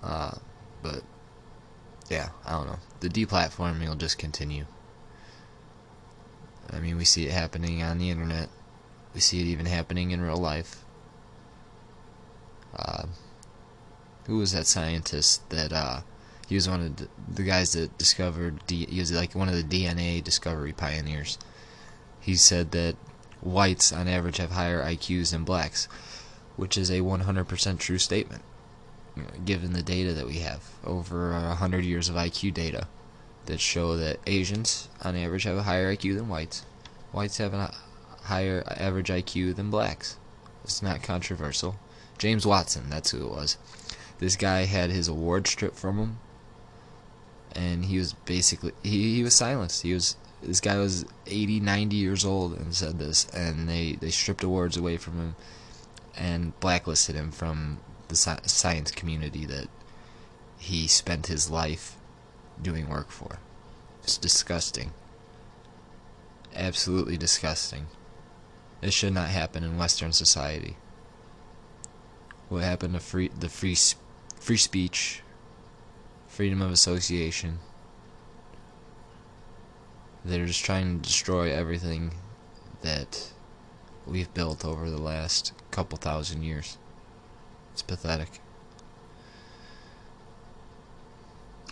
Uh, 0.01 0.31
but 0.81 1.03
yeah, 2.09 2.29
I 2.43 2.53
don't 2.53 2.67
know. 2.67 2.79
The 3.01 3.09
deplatforming 3.09 3.87
will 3.87 3.95
just 3.95 4.17
continue. 4.17 4.65
I 6.71 6.79
mean, 6.79 6.97
we 6.97 7.05
see 7.05 7.27
it 7.27 7.31
happening 7.31 7.83
on 7.83 7.99
the 7.99 8.09
internet. 8.09 8.49
We 9.15 9.21
see 9.21 9.39
it 9.39 9.47
even 9.47 9.65
happening 9.65 10.11
in 10.11 10.21
real 10.21 10.37
life. 10.37 10.83
Uh, 12.75 13.05
who 14.25 14.37
was 14.37 14.51
that 14.51 14.67
scientist 14.67 15.49
that 15.49 15.71
uh, 15.71 16.01
he 16.47 16.55
was 16.55 16.67
one 16.67 16.81
of 16.81 17.07
the 17.33 17.43
guys 17.43 17.71
that 17.71 17.97
discovered 17.97 18.65
D 18.67 18.85
he 18.87 18.99
was 18.99 19.13
like 19.13 19.33
one 19.33 19.47
of 19.47 19.55
the 19.55 19.63
DNA 19.63 20.21
discovery 20.21 20.73
pioneers. 20.73 21.37
He 22.19 22.35
said 22.35 22.71
that 22.71 22.97
whites 23.39 23.93
on 23.93 24.09
average 24.09 24.37
have 24.37 24.51
higher 24.51 24.83
IQs 24.83 25.31
than 25.31 25.45
blacks, 25.45 25.87
which 26.57 26.77
is 26.77 26.89
a 26.89 26.99
100% 26.99 27.79
true 27.79 27.97
statement 27.97 28.43
given 29.45 29.71
the 29.71 29.81
data 29.81 30.13
that 30.13 30.27
we 30.27 30.39
have 30.39 30.61
over 30.83 31.31
a 31.31 31.47
100 31.47 31.85
years 31.85 32.09
of 32.09 32.15
IQ 32.15 32.53
data 32.53 32.87
that 33.45 33.61
show 33.61 33.95
that 33.95 34.19
Asians 34.27 34.89
on 35.03 35.15
average 35.15 35.43
have 35.43 35.55
a 35.55 35.63
higher 35.63 35.95
IQ 35.95 36.17
than 36.17 36.27
whites. 36.27 36.65
Whites 37.13 37.37
have 37.37 37.53
a 37.53 37.73
higher 38.25 38.63
average 38.67 39.09
IQ 39.09 39.55
than 39.55 39.69
blacks. 39.69 40.17
It's 40.63 40.81
not 40.81 41.03
controversial. 41.03 41.75
James 42.17 42.45
Watson, 42.45 42.89
that's 42.89 43.11
who 43.11 43.25
it 43.25 43.29
was. 43.29 43.57
This 44.19 44.35
guy 44.35 44.65
had 44.65 44.89
his 44.89 45.07
award 45.07 45.47
stripped 45.47 45.77
from 45.77 45.97
him, 45.97 46.19
and 47.53 47.85
he 47.85 47.97
was 47.97 48.13
basically 48.13 48.71
he, 48.83 49.15
he 49.15 49.23
was 49.23 49.35
silenced. 49.35 49.81
He 49.83 49.93
was 49.93 50.15
this 50.41 50.61
guy 50.61 50.77
was 50.77 51.05
80, 51.27 51.59
90 51.59 51.95
years 51.95 52.25
old 52.25 52.53
and 52.53 52.73
said 52.73 52.99
this, 52.99 53.27
and 53.29 53.67
they 53.67 53.93
they 53.93 54.11
stripped 54.11 54.43
awards 54.43 54.77
away 54.77 54.97
from 54.97 55.17
him 55.17 55.35
and 56.17 56.57
blacklisted 56.59 57.15
him 57.15 57.31
from 57.31 57.79
the 58.07 58.15
science 58.15 58.91
community 58.91 59.45
that 59.45 59.67
he 60.57 60.87
spent 60.87 61.27
his 61.27 61.49
life 61.49 61.97
doing 62.61 62.87
work 62.87 63.11
for. 63.11 63.39
It's 64.03 64.17
disgusting. 64.17 64.93
Absolutely 66.55 67.17
disgusting. 67.17 67.87
It 68.85 68.93
should 68.93 69.15
not 69.15 69.29
happen 69.29 69.63
in 69.63 69.79
Western 69.79 70.13
society. 70.13 70.77
What 72.49 72.63
happened 72.63 72.93
to 72.93 72.99
free 72.99 73.29
the 73.29 73.49
free 73.49 73.75
free 74.39 74.57
speech, 74.57 75.23
freedom 76.27 76.61
of 76.61 76.69
association? 76.69 77.57
They're 80.23 80.45
just 80.45 80.63
trying 80.63 80.99
to 80.99 81.07
destroy 81.07 81.51
everything 81.51 82.13
that 82.83 83.33
we've 84.05 84.31
built 84.35 84.63
over 84.63 84.91
the 84.91 85.01
last 85.01 85.53
couple 85.71 85.97
thousand 85.97 86.43
years. 86.43 86.77
It's 87.73 87.81
pathetic. 87.81 88.39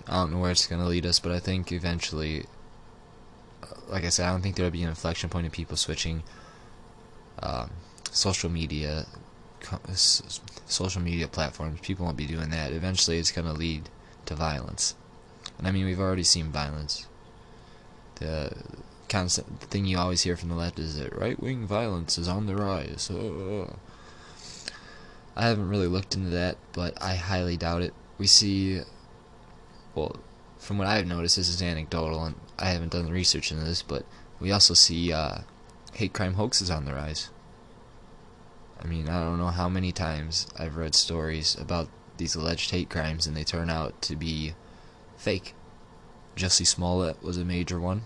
I 0.07 0.13
don't 0.13 0.31
know 0.31 0.39
where 0.39 0.49
it's 0.49 0.65
going 0.65 0.81
to 0.81 0.87
lead 0.87 1.05
us, 1.05 1.19
but 1.19 1.31
I 1.31 1.39
think 1.39 1.71
eventually, 1.71 2.47
uh, 3.61 3.67
like 3.87 4.03
I 4.03 4.09
said, 4.09 4.25
I 4.25 4.31
don't 4.31 4.41
think 4.41 4.55
there'll 4.55 4.71
be 4.71 4.81
an 4.81 4.89
inflection 4.89 5.29
point 5.29 5.45
of 5.45 5.53
people 5.53 5.77
switching 5.77 6.23
um, 7.43 7.69
social 8.11 8.49
media, 8.49 9.05
social 10.65 11.01
media 11.01 11.27
platforms. 11.27 11.79
People 11.81 12.05
won't 12.05 12.17
be 12.17 12.25
doing 12.25 12.49
that. 12.49 12.71
Eventually, 12.71 13.19
it's 13.19 13.31
going 13.31 13.47
to 13.47 13.53
lead 13.53 13.89
to 14.25 14.35
violence. 14.35 14.95
And 15.57 15.67
I 15.67 15.71
mean, 15.71 15.85
we've 15.85 15.99
already 15.99 16.23
seen 16.23 16.51
violence. 16.51 17.07
The 18.15 18.55
constant 19.09 19.59
thing 19.61 19.85
you 19.85 19.97
always 19.97 20.21
hear 20.21 20.35
from 20.35 20.49
the 20.49 20.55
left 20.55 20.79
is 20.79 20.97
that 20.97 21.15
right 21.15 21.39
wing 21.39 21.67
violence 21.67 22.17
is 22.17 22.27
on 22.27 22.45
the 22.45 22.55
rise. 22.55 23.11
Uh, 23.11 23.73
I 25.35 25.47
haven't 25.47 25.69
really 25.69 25.87
looked 25.87 26.15
into 26.15 26.29
that, 26.29 26.57
but 26.73 27.01
I 27.01 27.15
highly 27.15 27.57
doubt 27.57 27.81
it. 27.81 27.93
We 28.17 28.27
see, 28.27 28.81
well, 29.95 30.15
from 30.59 30.77
what 30.77 30.87
I've 30.87 31.07
noticed, 31.07 31.35
this 31.35 31.49
is 31.49 31.61
anecdotal, 31.61 32.23
and 32.23 32.35
I 32.57 32.69
haven't 32.69 32.91
done 32.91 33.05
the 33.05 33.11
research 33.11 33.51
into 33.51 33.65
this, 33.65 33.81
but 33.81 34.05
we 34.39 34.51
also 34.51 34.73
see 34.73 35.11
uh, 35.11 35.39
hate 35.93 36.13
crime 36.13 36.35
hoaxes 36.35 36.69
on 36.69 36.85
the 36.85 36.93
rise. 36.93 37.29
I 38.83 38.87
mean, 38.87 39.07
I 39.07 39.21
don't 39.21 39.37
know 39.37 39.47
how 39.47 39.69
many 39.69 39.91
times 39.91 40.47
I've 40.59 40.75
read 40.75 40.93
stories 40.93 41.55
about 41.55 41.87
these 42.17 42.35
alleged 42.35 42.71
hate 42.71 42.89
crimes, 42.89 43.25
and 43.25 43.35
they 43.35 43.43
turn 43.43 43.69
out 43.69 44.01
to 44.03 44.15
be 44.15 44.53
fake. 45.15 45.53
Jussie 46.35 46.67
Smollett 46.67 47.23
was 47.23 47.37
a 47.37 47.45
major 47.45 47.79
one. 47.79 48.03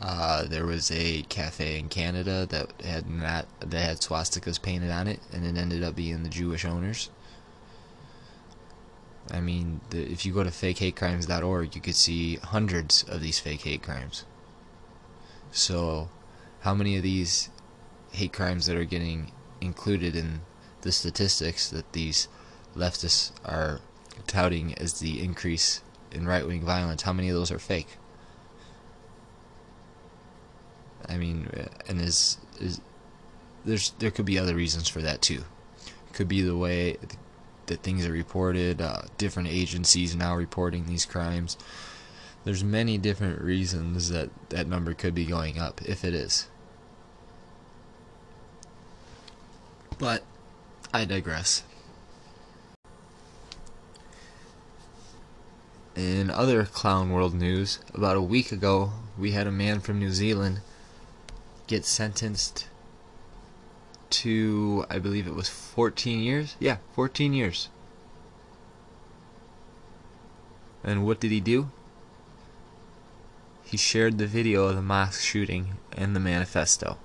Uh, 0.00 0.44
there 0.44 0.66
was 0.66 0.90
a 0.90 1.22
cafe 1.28 1.78
in 1.78 1.88
Canada 1.88 2.46
that 2.46 2.72
had 2.82 3.08
not 3.08 3.46
that 3.60 3.78
had 3.78 4.00
swastikas 4.00 4.60
painted 4.60 4.90
on 4.90 5.06
it, 5.06 5.20
and 5.32 5.44
it 5.44 5.60
ended 5.60 5.84
up 5.84 5.94
being 5.94 6.22
the 6.22 6.28
Jewish 6.28 6.64
owners. 6.64 7.10
I 9.30 9.40
mean, 9.40 9.80
the, 9.90 10.02
if 10.10 10.26
you 10.26 10.32
go 10.32 10.42
to 10.42 10.50
fakehatecrimes.org, 10.50 11.74
you 11.76 11.80
could 11.80 11.94
see 11.94 12.36
hundreds 12.36 13.04
of 13.04 13.20
these 13.20 13.38
fake 13.38 13.62
hate 13.62 13.82
crimes. 13.82 14.24
So, 15.52 16.08
how 16.60 16.74
many 16.74 16.96
of 16.96 17.04
these 17.04 17.48
hate 18.12 18.32
crimes 18.32 18.66
that 18.66 18.76
are 18.76 18.84
getting 18.84 19.32
included 19.60 20.14
in 20.14 20.42
the 20.82 20.92
statistics 20.92 21.70
that 21.70 21.92
these 21.92 22.28
leftists 22.76 23.32
are 23.44 23.80
touting 24.26 24.74
as 24.74 24.94
the 25.00 25.22
increase 25.22 25.82
in 26.10 26.26
right 26.26 26.46
wing 26.46 26.62
violence, 26.62 27.02
how 27.02 27.12
many 27.12 27.28
of 27.28 27.34
those 27.34 27.50
are 27.50 27.58
fake? 27.58 27.96
I 31.08 31.16
mean, 31.16 31.48
and 31.88 32.00
is 32.00 32.38
is 32.60 32.80
there's 33.64 33.90
there 33.98 34.10
could 34.10 34.24
be 34.24 34.38
other 34.38 34.54
reasons 34.54 34.88
for 34.88 35.02
that 35.02 35.22
too. 35.22 35.44
Could 36.12 36.28
be 36.28 36.42
the 36.42 36.56
way 36.56 36.96
that 37.66 37.82
things 37.82 38.06
are 38.06 38.12
reported. 38.12 38.80
Uh, 38.80 39.02
different 39.18 39.48
agencies 39.48 40.14
now 40.14 40.36
reporting 40.36 40.86
these 40.86 41.04
crimes. 41.04 41.56
There's 42.44 42.64
many 42.64 42.98
different 42.98 43.40
reasons 43.40 44.08
that 44.10 44.30
that 44.50 44.66
number 44.66 44.94
could 44.94 45.14
be 45.14 45.24
going 45.24 45.58
up 45.58 45.80
if 45.82 46.04
it 46.04 46.14
is. 46.14 46.48
But 50.02 50.24
I 50.92 51.04
digress. 51.04 51.62
In 55.94 56.28
other 56.28 56.64
clown 56.64 57.10
world 57.10 57.34
news, 57.34 57.78
about 57.94 58.16
a 58.16 58.20
week 58.20 58.50
ago, 58.50 58.90
we 59.16 59.30
had 59.30 59.46
a 59.46 59.52
man 59.52 59.78
from 59.78 60.00
New 60.00 60.10
Zealand 60.10 60.60
get 61.68 61.84
sentenced 61.84 62.66
to, 64.10 64.84
I 64.90 64.98
believe 64.98 65.28
it 65.28 65.36
was 65.36 65.48
14 65.48 66.18
years? 66.18 66.56
Yeah, 66.58 66.78
14 66.96 67.32
years. 67.32 67.68
And 70.82 71.06
what 71.06 71.20
did 71.20 71.30
he 71.30 71.38
do? 71.38 71.70
He 73.62 73.76
shared 73.76 74.18
the 74.18 74.26
video 74.26 74.64
of 74.64 74.74
the 74.74 74.82
mosque 74.82 75.20
shooting 75.20 75.76
and 75.92 76.16
the 76.16 76.20
manifesto. 76.20 76.98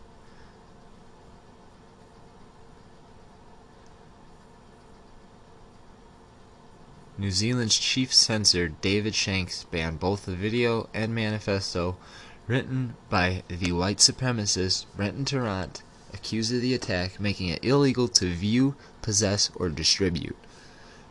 New 7.19 7.31
Zealand's 7.31 7.79
chief 7.79 8.13
censor 8.13 8.67
David 8.67 9.15
Shanks 9.15 9.63
banned 9.63 10.00
both 10.00 10.27
the 10.27 10.36
video 10.36 10.88
and 10.93 11.15
manifesto 11.15 11.97
written 12.45 12.95
by 13.09 13.41
the 13.47 13.71
white 13.71 13.97
supremacist 13.97 14.86
Brenton 14.95 15.25
Tarrant, 15.25 15.81
accused 16.13 16.53
of 16.53 16.62
the 16.62 16.75
attack, 16.75 17.19
making 17.19 17.50
it 17.50 17.65
illegal 17.65 18.07
to 18.07 18.31
view, 18.31 18.75
possess, 19.01 19.50
or 19.55 19.67
distribute. 19.67 20.38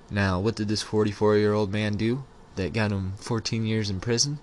Now, 0.09 0.39
what 0.39 0.55
did 0.55 0.69
this 0.69 0.83
44 0.83 1.39
year 1.39 1.53
old 1.53 1.73
man 1.73 1.97
do 1.97 2.23
that 2.55 2.73
got 2.73 2.93
him 2.93 3.15
14 3.17 3.67
years 3.67 3.91
in 3.91 3.99
prison? 3.99 4.39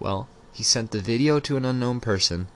Well, 0.00 0.26
he 0.52 0.64
sent 0.64 0.90
the 0.90 1.00
video 1.00 1.38
to 1.38 1.56
an 1.56 1.64
unknown 1.64 2.00
person 2.00 2.48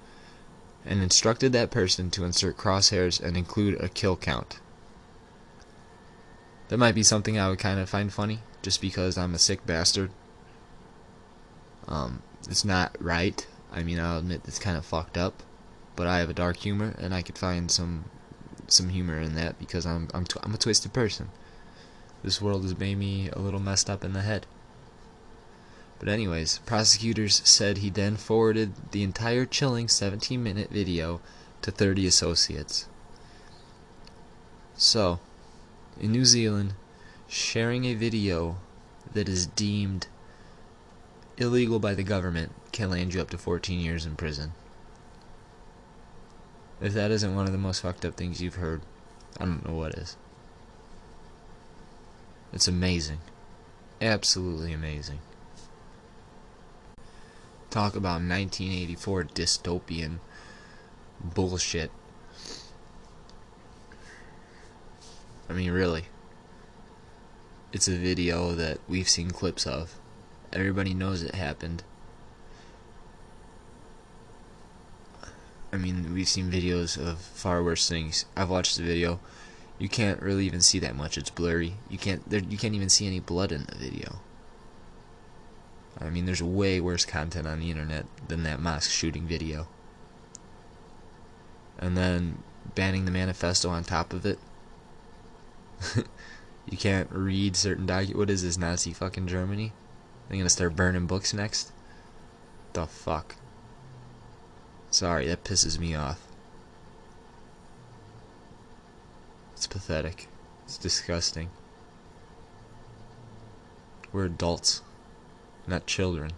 and 0.84 1.00
instructed 1.00 1.52
that 1.52 1.70
person 1.70 2.10
to 2.10 2.24
insert 2.24 2.56
crosshairs 2.56 3.20
and 3.20 3.36
include 3.36 3.80
a 3.80 3.88
kill 3.88 4.16
count. 4.16 4.58
That 6.68 6.78
might 6.78 6.94
be 6.94 7.02
something 7.02 7.38
I 7.38 7.48
would 7.48 7.58
kind 7.58 7.80
of 7.80 7.88
find 7.88 8.12
funny, 8.12 8.40
just 8.62 8.80
because 8.80 9.16
I'm 9.16 9.34
a 9.34 9.38
sick 9.38 9.64
bastard. 9.64 10.10
Um, 11.86 12.22
it's 12.48 12.64
not 12.64 12.94
right. 13.00 13.46
I 13.72 13.82
mean, 13.82 13.98
I'll 13.98 14.18
admit 14.18 14.42
it's 14.46 14.58
kind 14.58 14.76
of 14.76 14.84
fucked 14.84 15.16
up, 15.16 15.42
but 15.96 16.06
I 16.06 16.18
have 16.18 16.30
a 16.30 16.34
dark 16.34 16.58
humor, 16.58 16.94
and 16.98 17.14
I 17.14 17.22
could 17.22 17.38
find 17.38 17.70
some 17.70 18.04
some 18.66 18.90
humor 18.90 19.18
in 19.18 19.34
that 19.34 19.58
because 19.58 19.86
I'm 19.86 20.08
I'm 20.12 20.26
I'm 20.42 20.54
a 20.54 20.58
twisted 20.58 20.92
person. 20.92 21.30
This 22.22 22.42
world 22.42 22.62
has 22.62 22.78
made 22.78 22.98
me 22.98 23.30
a 23.30 23.38
little 23.38 23.60
messed 23.60 23.88
up 23.88 24.04
in 24.04 24.12
the 24.12 24.22
head. 24.22 24.46
But 25.98 26.08
anyways, 26.08 26.58
prosecutors 26.66 27.42
said 27.44 27.78
he 27.78 27.90
then 27.90 28.16
forwarded 28.16 28.92
the 28.92 29.02
entire 29.02 29.44
chilling 29.46 29.86
17-minute 29.86 30.70
video 30.70 31.20
to 31.62 31.70
30 31.70 32.06
associates. 32.06 32.86
So, 34.76 35.18
in 36.00 36.12
New 36.12 36.24
Zealand, 36.24 36.74
sharing 37.26 37.84
a 37.84 37.94
video 37.94 38.56
that 39.12 39.28
is 39.28 39.46
deemed 39.46 40.06
illegal 41.36 41.78
by 41.78 41.94
the 41.94 42.02
government 42.02 42.52
can 42.72 42.90
land 42.90 43.14
you 43.14 43.20
up 43.20 43.30
to 43.30 43.38
14 43.38 43.80
years 43.80 44.06
in 44.06 44.16
prison. 44.16 44.52
If 46.80 46.92
that 46.94 47.10
isn't 47.10 47.34
one 47.34 47.46
of 47.46 47.52
the 47.52 47.58
most 47.58 47.80
fucked 47.80 48.04
up 48.04 48.14
things 48.14 48.40
you've 48.40 48.56
heard, 48.56 48.82
I 49.38 49.44
don't 49.44 49.66
know 49.66 49.74
what 49.74 49.94
is. 49.94 50.16
It's 52.52 52.68
amazing. 52.68 53.18
Absolutely 54.00 54.72
amazing. 54.72 55.18
Talk 57.70 57.96
about 57.96 58.22
1984 58.22 59.24
dystopian 59.24 60.18
bullshit. 61.22 61.90
I 65.48 65.52
mean, 65.52 65.70
really. 65.70 66.04
It's 67.72 67.88
a 67.88 67.96
video 67.96 68.52
that 68.52 68.78
we've 68.88 69.08
seen 69.08 69.30
clips 69.30 69.66
of. 69.66 69.98
Everybody 70.52 70.94
knows 70.94 71.22
it 71.22 71.34
happened. 71.34 71.82
I 75.72 75.76
mean, 75.76 76.14
we've 76.14 76.28
seen 76.28 76.50
videos 76.50 76.98
of 76.98 77.18
far 77.18 77.62
worse 77.62 77.88
things. 77.88 78.24
I've 78.36 78.48
watched 78.50 78.76
the 78.76 78.82
video. 78.82 79.20
You 79.78 79.88
can't 79.88 80.20
really 80.22 80.46
even 80.46 80.60
see 80.60 80.78
that 80.78 80.96
much. 80.96 81.18
It's 81.18 81.30
blurry. 81.30 81.74
You 81.88 81.98
can't. 81.98 82.28
There, 82.28 82.40
you 82.40 82.56
can't 82.56 82.74
even 82.74 82.88
see 82.88 83.06
any 83.06 83.20
blood 83.20 83.52
in 83.52 83.64
the 83.64 83.76
video. 83.76 84.20
I 86.00 86.10
mean, 86.10 86.26
there's 86.26 86.42
way 86.42 86.80
worse 86.80 87.04
content 87.04 87.46
on 87.46 87.60
the 87.60 87.70
internet 87.70 88.06
than 88.28 88.44
that 88.44 88.60
mosque 88.60 88.90
shooting 88.90 89.26
video. 89.26 89.68
And 91.78 91.96
then 91.96 92.42
banning 92.74 93.04
the 93.04 93.10
manifesto 93.10 93.68
on 93.68 93.84
top 93.84 94.12
of 94.12 94.24
it. 94.24 94.38
you 96.70 96.76
can't 96.76 97.08
read 97.10 97.56
certain 97.56 97.86
docu. 97.86 98.14
What 98.14 98.30
is 98.30 98.42
this 98.42 98.58
Nazi 98.58 98.92
fucking 98.92 99.26
Germany? 99.26 99.72
They're 100.28 100.38
gonna 100.38 100.48
start 100.48 100.76
burning 100.76 101.06
books 101.06 101.32
next. 101.32 101.72
The 102.72 102.86
fuck. 102.86 103.36
Sorry, 104.90 105.26
that 105.28 105.44
pisses 105.44 105.78
me 105.78 105.94
off. 105.94 106.26
It's 109.54 109.66
pathetic. 109.66 110.28
It's 110.64 110.78
disgusting. 110.78 111.50
We're 114.12 114.26
adults, 114.26 114.82
not 115.66 115.86
children. 115.86 116.32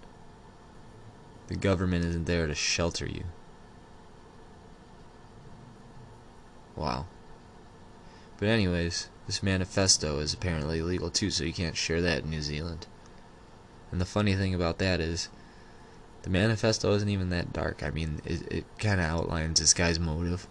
The 1.49 1.57
government 1.57 2.05
isn't 2.05 2.27
there 2.27 2.47
to 2.47 2.55
shelter 2.55 3.07
you. 3.07 3.25
Wow. 6.77 7.07
But 8.39 8.49
anyways, 8.49 9.09
this 9.31 9.45
manifesto 9.45 10.19
is 10.19 10.35
apparently 10.35 10.81
illegal 10.81 11.09
too, 11.09 11.31
so 11.31 11.45
you 11.45 11.53
can't 11.53 11.77
share 11.77 12.01
that 12.03 12.25
in 12.25 12.31
New 12.31 12.43
Zealand. 12.43 12.89
And 13.93 14.01
the 14.01 14.05
funny 14.05 14.35
thing 14.35 14.57
about 14.57 14.79
that 14.79 14.99
is, 14.99 15.29
the 16.23 16.31
manifesto 16.31 16.93
isn't 16.95 17.09
even 17.09 17.31
that 17.31 17.53
dark. 17.53 17.85
I 17.85 17.91
mean, 17.91 18.21
it, 18.25 18.53
it 18.53 18.65
kind 18.81 18.99
of 18.99 19.07
outlines 19.07 19.61
this 19.61 19.73
guy's 19.73 20.01
motive. 20.01 20.49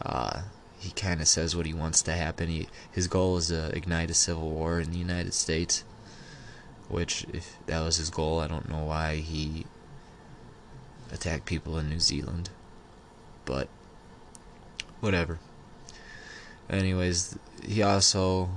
Uh, 0.00 0.44
he 0.78 0.90
kind 0.92 1.20
of 1.20 1.28
says 1.28 1.54
what 1.54 1.66
he 1.66 1.74
wants 1.74 2.00
to 2.00 2.12
happen. 2.12 2.48
He, 2.48 2.66
his 2.90 3.08
goal 3.08 3.36
is 3.36 3.48
to 3.48 3.68
ignite 3.76 4.10
a 4.10 4.14
civil 4.14 4.48
war 4.48 4.80
in 4.80 4.90
the 4.90 4.98
United 4.98 5.34
States. 5.34 5.84
Which, 6.88 7.26
if 7.30 7.58
that 7.66 7.80
was 7.80 7.98
his 7.98 8.08
goal, 8.08 8.40
I 8.40 8.46
don't 8.46 8.70
know 8.70 8.84
why 8.84 9.16
he 9.16 9.66
attacked 11.12 11.44
people 11.44 11.76
in 11.76 11.90
New 11.90 12.00
Zealand. 12.00 12.48
But, 13.44 13.68
whatever. 15.00 15.38
Anyways, 16.68 17.38
he 17.64 17.82
also 17.82 18.50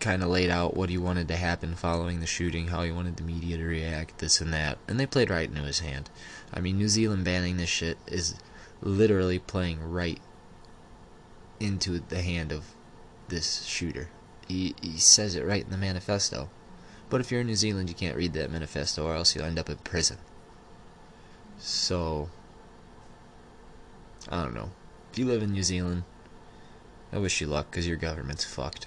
kind 0.00 0.22
of 0.22 0.28
laid 0.28 0.50
out 0.50 0.76
what 0.76 0.90
he 0.90 0.98
wanted 0.98 1.26
to 1.28 1.36
happen 1.36 1.74
following 1.74 2.20
the 2.20 2.26
shooting, 2.26 2.68
how 2.68 2.82
he 2.82 2.92
wanted 2.92 3.16
the 3.16 3.24
media 3.24 3.56
to 3.56 3.64
react, 3.64 4.18
this 4.18 4.40
and 4.40 4.52
that, 4.52 4.78
and 4.86 4.98
they 4.98 5.06
played 5.06 5.30
right 5.30 5.48
into 5.48 5.62
his 5.62 5.80
hand. 5.80 6.08
I 6.54 6.60
mean, 6.60 6.78
New 6.78 6.88
Zealand 6.88 7.24
banning 7.24 7.56
this 7.56 7.68
shit 7.68 7.98
is 8.06 8.36
literally 8.80 9.38
playing 9.38 9.90
right 9.90 10.20
into 11.58 11.98
the 11.98 12.22
hand 12.22 12.52
of 12.52 12.74
this 13.28 13.64
shooter. 13.64 14.08
He, 14.46 14.74
he 14.80 14.98
says 14.98 15.34
it 15.34 15.44
right 15.44 15.64
in 15.64 15.70
the 15.70 15.76
manifesto. 15.76 16.48
But 17.10 17.20
if 17.20 17.30
you're 17.30 17.40
in 17.40 17.46
New 17.46 17.54
Zealand, 17.54 17.88
you 17.88 17.94
can't 17.94 18.16
read 18.16 18.34
that 18.34 18.50
manifesto, 18.50 19.04
or 19.06 19.14
else 19.14 19.34
you'll 19.34 19.44
end 19.44 19.58
up 19.58 19.68
in 19.70 19.76
prison. 19.78 20.18
So, 21.58 22.28
I 24.28 24.42
don't 24.42 24.54
know. 24.54 24.70
If 25.10 25.18
you 25.18 25.26
live 25.26 25.42
in 25.42 25.52
New 25.52 25.62
Zealand, 25.62 26.04
I 27.12 27.18
wish 27.18 27.40
you 27.40 27.46
luck, 27.46 27.70
because 27.70 27.86
your 27.88 27.96
government's 27.96 28.44
fucked. 28.44 28.86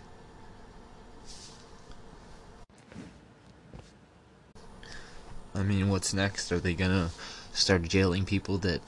I 5.54 5.64
mean, 5.64 5.90
what's 5.90 6.14
next? 6.14 6.52
Are 6.52 6.60
they 6.60 6.74
gonna 6.74 7.10
start 7.52 7.84
jailing 7.84 8.26
people 8.26 8.58
that 8.60 8.82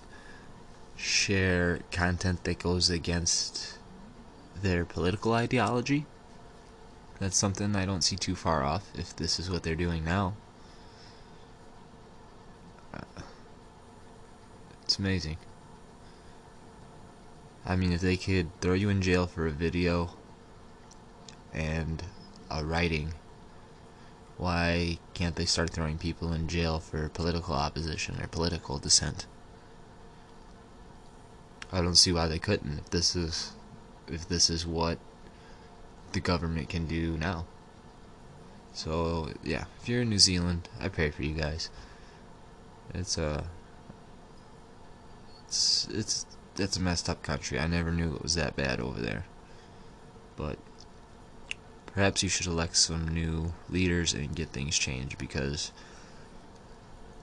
share 0.95 1.79
content 1.91 2.43
that 2.45 2.59
goes 2.59 2.89
against 2.89 3.77
their 4.61 4.85
political 4.85 5.33
ideology? 5.33 6.05
That's 7.19 7.37
something 7.37 7.75
I 7.75 7.85
don't 7.85 8.01
see 8.01 8.15
too 8.15 8.35
far 8.35 8.63
off 8.63 8.89
if 8.95 9.15
this 9.15 9.39
is 9.39 9.49
what 9.49 9.63
they're 9.63 9.75
doing 9.75 10.03
now. 10.05 10.35
Uh, 12.93 13.01
it's 14.83 14.99
amazing. 14.99 15.37
I 17.65 17.75
mean, 17.75 17.93
if 17.93 18.01
they 18.01 18.17
could 18.17 18.49
throw 18.61 18.73
you 18.73 18.89
in 18.89 19.01
jail 19.01 19.25
for 19.27 19.47
a 19.47 19.51
video 19.51 20.11
and 21.53 22.03
a 22.49 22.63
writing 22.63 23.13
why 24.37 24.97
can't 25.13 25.35
they 25.35 25.45
start 25.45 25.69
throwing 25.69 25.97
people 25.97 26.33
in 26.33 26.47
jail 26.47 26.79
for 26.79 27.09
political 27.09 27.53
opposition 27.53 28.21
or 28.21 28.27
political 28.27 28.77
dissent? 28.77 29.25
I 31.71 31.81
don't 31.81 31.95
see 31.95 32.11
why 32.11 32.27
they 32.27 32.39
couldn't 32.39 32.79
if 32.79 32.89
this 32.89 33.15
is 33.15 33.53
if 34.07 34.27
this 34.27 34.49
is 34.49 34.65
what 34.65 34.99
the 36.11 36.19
government 36.19 36.69
can 36.69 36.87
do 36.87 37.17
now. 37.17 37.45
So 38.73 39.31
yeah, 39.43 39.65
if 39.81 39.87
you're 39.87 40.01
in 40.01 40.09
New 40.09 40.19
Zealand, 40.19 40.69
I 40.79 40.89
pray 40.89 41.09
for 41.09 41.23
you 41.23 41.33
guys. 41.33 41.69
It's 42.93 43.17
a 43.17 43.45
it's 45.47 45.87
it's 45.89 46.25
it's 46.57 46.77
a 46.77 46.81
messed 46.81 47.09
up 47.09 47.23
country. 47.23 47.59
I 47.59 47.67
never 47.67 47.91
knew 47.91 48.15
it 48.15 48.23
was 48.23 48.35
that 48.35 48.55
bad 48.55 48.79
over 48.79 49.01
there. 49.01 49.25
But 50.35 50.57
Perhaps 51.93 52.23
you 52.23 52.29
should 52.29 52.47
elect 52.47 52.75
some 52.75 53.07
new 53.07 53.53
leaders 53.69 54.13
and 54.13 54.35
get 54.35 54.49
things 54.49 54.79
changed 54.79 55.19
because 55.19 55.71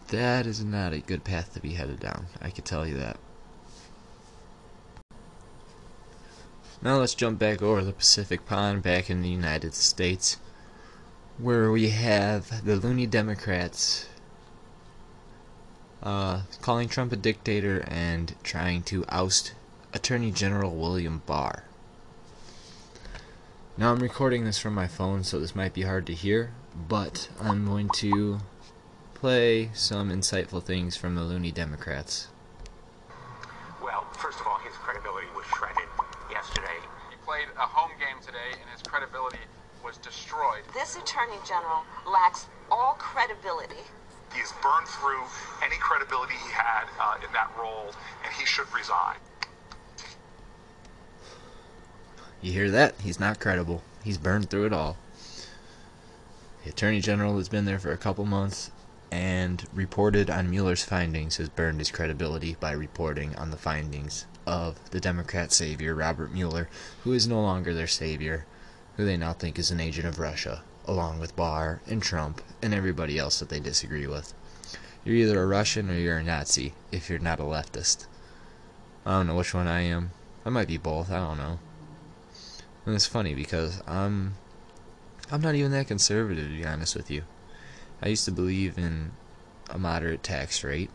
that 0.09 0.47
is 0.47 0.64
not 0.64 0.93
a 0.93 1.01
good 1.01 1.25
path 1.25 1.53
to 1.55 1.61
be 1.61 1.73
headed 1.73 1.99
down. 1.99 2.27
I 2.40 2.51
can 2.51 2.62
tell 2.62 2.87
you 2.87 2.97
that. 2.99 3.19
Now 6.81 6.99
let's 6.99 7.14
jump 7.14 7.38
back 7.40 7.61
over 7.61 7.83
the 7.83 7.93
Pacific 7.93 8.47
Pond 8.47 8.83
back 8.83 9.11
in 9.11 9.23
the 9.23 9.29
United 9.29 9.75
States 9.75 10.37
where 11.37 11.73
we 11.73 11.88
have 11.88 12.64
the 12.64 12.77
loony 12.77 13.07
Democrats 13.07 14.07
uh, 16.03 16.43
calling 16.61 16.89
Trump 16.89 17.13
a 17.13 17.17
dictator 17.17 17.85
and 17.87 18.35
trying 18.43 18.83
to 18.85 19.05
oust 19.09 19.53
Attorney 19.93 20.31
General 20.31 20.75
William 20.75 21.23
Barr. 21.27 21.65
Now 23.77 23.93
I'm 23.93 24.01
recording 24.01 24.45
this 24.45 24.59
from 24.59 24.75
my 24.75 24.87
phone, 24.87 25.25
so 25.25 25.39
this 25.39 25.55
might 25.55 25.73
be 25.73 25.83
hard 25.83 26.07
to 26.07 26.15
hear, 26.15 26.53
but 26.89 27.29
I'm 27.41 27.67
going 27.67 27.89
to 27.97 28.41
play 29.15 29.71
some 29.75 30.11
insightful 30.11 30.63
things 30.63 30.97
from 30.97 31.15
the 31.15 31.23
loony 31.23 31.51
Democrats. 31.51 32.29
Well, 33.83 34.05
first 34.13 34.41
of 34.41 34.47
all, 34.47 34.59
his 34.59 34.75
credibility 34.75 35.29
was 35.35 35.47
shredded 35.47 35.89
yesterday. 36.31 36.77
He 37.11 37.17
played 37.25 37.49
a 37.57 37.67
home 37.67 37.93
game 37.99 38.21
today, 38.25 38.53
and 38.61 38.71
his 38.71 38.83
credibility 38.83 39.39
was 39.85 39.97
destroyed. 39.99 40.63
This 40.75 40.97
attorney 40.97 41.39
general 41.47 41.85
lacks 42.07 42.47
all 42.71 42.95
credibility. 42.99 43.85
He's 44.35 44.53
burned 44.62 44.87
through 44.87 45.23
any 45.64 45.77
credibility 45.77 46.35
he 46.35 46.53
had 46.53 46.85
uh, 47.01 47.16
in 47.25 47.33
that 47.33 47.51
role, 47.59 47.90
and 48.25 48.33
he 48.38 48.47
should 48.47 48.73
resign. 48.73 49.16
You 52.40 52.53
hear 52.53 52.71
that? 52.71 52.95
He's 53.01 53.21
not 53.21 53.40
credible. 53.40 53.83
He's 54.03 54.19
burned 54.19 54.49
through 54.49 54.66
it 54.66 54.73
all. 54.73 54.97
The 56.64 56.71
Attorney 56.71 57.01
General 57.01 57.37
has 57.37 57.49
been 57.49 57.64
there 57.64 57.79
for 57.79 57.93
a 57.93 57.99
couple 57.99 58.25
months 58.25 58.71
and 59.11 59.66
reported 59.73 60.31
on 60.31 60.51
Mueller's 60.51 60.85
findings 60.85 61.37
has 61.38 61.49
burned 61.49 61.81
his 61.81 61.90
credibility 61.90 62.57
by 62.61 62.73
reporting 62.73 63.35
on 63.37 63.51
the 63.51 63.57
findings 63.57 64.27
of 64.47 64.90
the 64.90 65.01
Democrat 65.01 65.53
savior, 65.53 65.95
Robert 65.95 66.33
Mueller, 66.33 66.69
who 67.03 67.12
is 67.12 67.27
no 67.27 67.40
longer 67.40 67.75
their 67.75 67.87
savior, 67.87 68.47
who 68.97 69.05
they 69.05 69.16
now 69.16 69.33
think 69.33 69.59
is 69.59 69.71
an 69.71 69.81
agent 69.81 70.07
of 70.07 70.19
Russia, 70.19 70.62
along 70.87 71.21
with 71.21 71.37
Barr 71.37 71.81
and 71.87 72.03
Trump 72.03 72.43
and 72.62 72.75
everybody 72.75 73.19
else 73.19 73.38
that 73.38 73.49
they 73.49 73.61
disagree 73.61 74.07
with. 74.07 74.35
You're 75.05 75.16
either 75.16 75.43
a 75.43 75.47
Russian 75.47 75.90
or 75.90 75.95
you're 75.95 76.19
a 76.19 76.23
Nazi 76.23 76.75
if 76.93 77.09
you're 77.09 77.19
not 77.19 77.40
a 77.40 77.45
leftist. 77.45 78.07
I 79.07 79.12
don't 79.12 79.29
know 79.29 79.37
which 79.37 79.55
one 79.55 79.66
I 79.66 79.81
am. 79.83 80.11
I 80.45 80.51
might 80.51 80.69
be 80.69 80.79
both, 80.79 81.11
I 81.11 81.16
don't 81.16 81.38
know. 81.38 81.59
And 82.85 82.95
it's 82.95 83.07
funny 83.07 83.35
because 83.35 83.83
I'm 83.87 84.35
I'm 85.31 85.40
not 85.40 85.55
even 85.55 85.71
that 85.73 85.87
conservative 85.87 86.49
to 86.49 86.57
be 86.57 86.66
honest 86.66 86.97
with 86.97 87.11
you. 87.11 87.23
I 88.03 88.09
used 88.09 88.25
to 88.25 88.33
believe 88.33 88.79
in 88.79 89.12
a 89.69 89.79
moderate 89.79 90.23
tax 90.23 90.64
rate, 90.64 90.90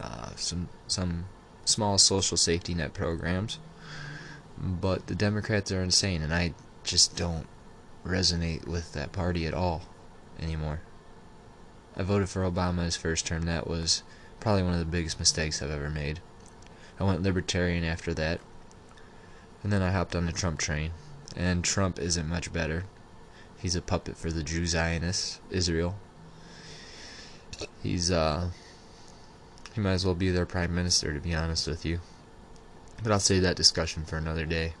uh, 0.00 0.30
some 0.36 0.68
some 0.86 1.26
small 1.64 1.98
social 1.98 2.36
safety 2.36 2.74
net 2.74 2.94
programs, 2.94 3.58
but 4.58 5.06
the 5.06 5.14
Democrats 5.14 5.70
are 5.70 5.82
insane, 5.82 6.22
and 6.22 6.32
I 6.32 6.54
just 6.84 7.16
don't 7.16 7.46
resonate 8.04 8.66
with 8.66 8.92
that 8.92 9.12
party 9.12 9.46
at 9.46 9.54
all 9.54 9.82
anymore. 10.40 10.80
I 11.96 12.02
voted 12.02 12.28
for 12.28 12.42
Obama 12.42 12.84
his 12.84 12.96
first 12.96 13.26
term. 13.26 13.42
That 13.42 13.66
was 13.66 14.02
probably 14.40 14.62
one 14.62 14.72
of 14.72 14.78
the 14.78 14.84
biggest 14.84 15.18
mistakes 15.18 15.62
I've 15.62 15.70
ever 15.70 15.90
made. 15.90 16.20
I 16.98 17.04
went 17.04 17.22
libertarian 17.22 17.84
after 17.84 18.14
that. 18.14 18.40
And 19.62 19.72
then 19.72 19.82
I 19.82 19.92
hopped 19.92 20.16
on 20.16 20.26
the 20.26 20.32
Trump 20.32 20.58
train. 20.58 20.92
And 21.36 21.64
Trump 21.64 21.98
isn't 21.98 22.28
much 22.28 22.52
better. 22.52 22.84
He's 23.58 23.76
a 23.76 23.82
puppet 23.82 24.16
for 24.16 24.30
the 24.30 24.42
Jew 24.42 24.66
Zionists, 24.66 25.40
Israel. 25.50 25.94
He's, 27.82 28.10
uh, 28.10 28.50
he 29.74 29.80
might 29.80 29.92
as 29.92 30.04
well 30.04 30.14
be 30.14 30.30
their 30.30 30.46
prime 30.46 30.74
minister, 30.74 31.14
to 31.14 31.20
be 31.20 31.34
honest 31.34 31.68
with 31.68 31.84
you. 31.84 32.00
But 33.02 33.12
I'll 33.12 33.20
save 33.20 33.42
that 33.42 33.56
discussion 33.56 34.04
for 34.04 34.16
another 34.16 34.46
day. 34.46 34.74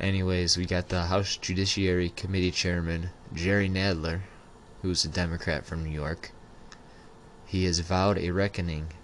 Anyways, 0.00 0.56
we 0.56 0.64
got 0.64 0.88
the 0.88 1.04
House 1.04 1.36
Judiciary 1.36 2.08
Committee 2.08 2.50
Chairman, 2.50 3.10
Jerry 3.34 3.68
Nadler, 3.68 4.22
who's 4.80 5.04
a 5.04 5.08
Democrat 5.08 5.66
from 5.66 5.84
New 5.84 5.90
York. 5.90 6.32
He 7.44 7.66
has 7.66 7.80
vowed 7.80 8.16
a 8.16 8.30
reckoning 8.30 8.94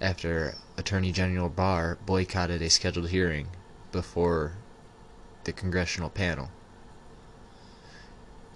after 0.00 0.54
Attorney 0.76 1.10
General 1.10 1.48
Barr 1.48 1.98
boycotted 2.06 2.62
a 2.62 2.70
scheduled 2.70 3.08
hearing 3.08 3.48
before 3.90 4.52
the 5.42 5.52
congressional 5.52 6.10
panel. 6.10 6.50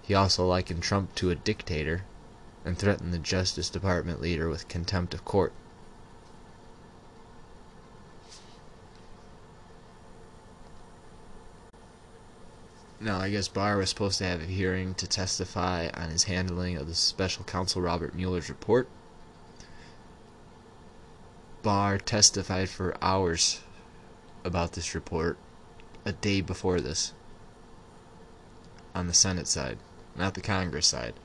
He 0.03 0.13
also 0.13 0.47
likened 0.47 0.81
Trump 0.81 1.13
to 1.15 1.29
a 1.29 1.35
dictator 1.35 2.05
and 2.63 2.77
threatened 2.77 3.13
the 3.13 3.19
Justice 3.19 3.69
Department 3.69 4.21
leader 4.21 4.47
with 4.47 4.69
contempt 4.69 5.13
of 5.13 5.25
court. 5.25 5.51
Now, 13.01 13.19
I 13.19 13.31
guess 13.31 13.47
Barr 13.47 13.77
was 13.77 13.89
supposed 13.89 14.19
to 14.19 14.25
have 14.25 14.43
a 14.43 14.45
hearing 14.45 14.93
to 14.95 15.07
testify 15.07 15.89
on 15.95 16.11
his 16.11 16.25
handling 16.25 16.77
of 16.77 16.87
the 16.87 16.93
special 16.93 17.43
counsel 17.43 17.81
Robert 17.81 18.13
Mueller's 18.13 18.47
report. 18.47 18.87
Barr 21.63 21.97
testified 21.97 22.69
for 22.69 22.95
hours 23.01 23.61
about 24.43 24.73
this 24.73 24.93
report 24.93 25.39
a 26.05 26.11
day 26.11 26.41
before 26.41 26.79
this 26.79 27.13
on 28.93 29.07
the 29.07 29.15
Senate 29.15 29.47
side, 29.47 29.79
not 30.15 30.35
the 30.35 30.41
Congress 30.41 30.85
side. 30.85 31.15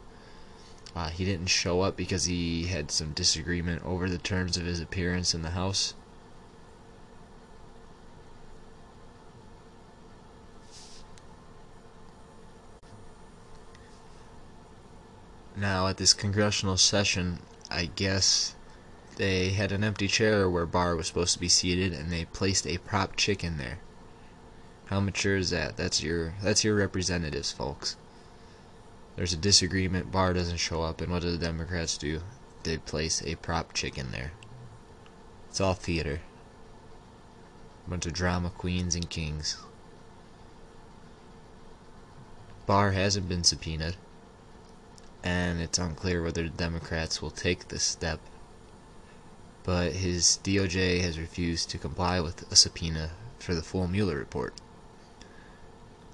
Uh, 0.95 1.11
he 1.11 1.27
didn't 1.27 1.49
show 1.49 1.83
up 1.83 1.95
because 1.95 2.25
he 2.25 2.69
had 2.69 2.91
some 2.91 3.13
disagreement 3.13 3.85
over 3.85 4.09
the 4.09 4.17
terms 4.17 4.57
of 4.57 4.65
his 4.65 4.81
appearance 4.81 5.35
in 5.35 5.43
the 5.43 5.51
House. 5.51 5.93
Now, 15.59 15.87
at 15.87 15.97
this 15.97 16.13
congressional 16.13 16.77
session, 16.77 17.39
I 17.71 17.87
guess 17.87 18.55
they 19.17 19.51
had 19.51 19.73
an 19.73 19.83
empty 19.83 20.07
chair 20.07 20.51
where 20.51 20.67
Barr 20.67 20.95
was 20.95 21.07
supposed 21.07 21.33
to 21.33 21.41
be 21.41 21.49
seated, 21.49 21.95
and 21.95 22.13
they 22.13 22.27
placed 22.27 22.67
a 22.67 22.77
prop 22.77 23.17
chicken 23.17 23.57
there. 23.57 23.79
How 24.87 25.01
mature 25.01 25.39
is 25.39 25.49
that? 25.51 25.79
That's 25.79 26.03
your 26.03 26.35
that's 26.43 26.63
your 26.63 26.75
representatives, 26.75 27.53
folks. 27.53 27.97
There's 29.17 29.33
a 29.33 29.39
disagreement. 29.39 30.13
Barr 30.13 30.35
doesn't 30.35 30.59
show 30.59 30.83
up, 30.83 31.01
and 31.01 31.11
what 31.11 31.23
do 31.23 31.31
the 31.31 31.39
Democrats 31.39 31.97
do? 31.97 32.21
They 32.63 32.77
place 32.77 33.23
a 33.23 33.37
prop 33.37 33.73
chicken 33.73 34.13
there. 34.13 34.33
It's 35.49 35.61
all 35.61 35.73
theater. 35.73 36.21
A 37.87 37.91
bunch 37.91 38.05
of 38.05 38.13
drama 38.13 38.51
queens 38.51 38.95
and 38.95 39.09
kings. 39.09 39.57
Barr 42.67 42.91
hasn't 42.93 43.29
been 43.29 43.43
subpoenaed 43.43 43.97
and 45.27 45.61
it's 45.61 45.77
unclear 45.77 46.23
whether 46.23 46.45
the 46.45 46.51
Democrats 46.51 47.21
will 47.21 47.33
take 47.33 47.67
this 47.67 47.83
step. 47.83 48.21
But 49.65 49.95
his 49.95 50.39
DOJ 50.45 51.01
has 51.01 51.19
refused 51.19 51.69
to 51.71 51.79
comply 51.79 52.21
with 52.21 52.51
a 52.53 52.55
subpoena 52.55 53.11
for 53.41 53.53
the 53.53 53.63
full 53.63 53.89
Mueller 53.89 54.15
report. 54.15 54.55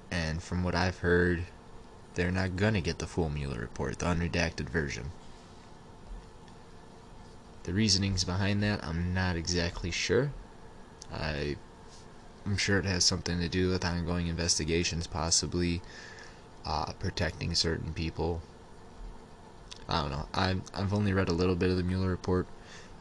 And 0.09 0.41
from 0.41 0.63
what 0.63 0.73
I've 0.73 0.97
heard, 0.97 1.43
they're 2.15 2.31
not 2.31 2.55
gonna 2.55 2.81
get 2.81 2.97
the 2.97 3.05
full 3.05 3.29
Mueller 3.29 3.59
report, 3.59 3.99
the 3.99 4.07
unredacted 4.07 4.69
version. 4.69 5.11
The 7.65 7.73
reasonings 7.73 8.23
behind 8.23 8.63
that, 8.63 8.83
I'm 8.83 9.13
not 9.13 9.35
exactly 9.35 9.91
sure. 9.91 10.31
I, 11.13 11.57
I'm 12.47 12.57
sure 12.57 12.79
it 12.79 12.85
has 12.85 13.03
something 13.03 13.39
to 13.39 13.47
do 13.47 13.69
with 13.69 13.85
ongoing 13.85 14.25
investigations, 14.25 15.05
possibly 15.05 15.83
uh, 16.65 16.93
protecting 16.93 17.53
certain 17.53 17.93
people 17.93 18.41
I 19.87 20.01
don't 20.01 20.11
know. 20.11 20.27
I've, 20.33 20.61
I've 20.73 20.93
only 20.93 21.13
read 21.13 21.29
a 21.29 21.33
little 21.33 21.55
bit 21.55 21.69
of 21.69 21.77
the 21.77 21.83
Mueller 21.83 22.09
report. 22.09 22.47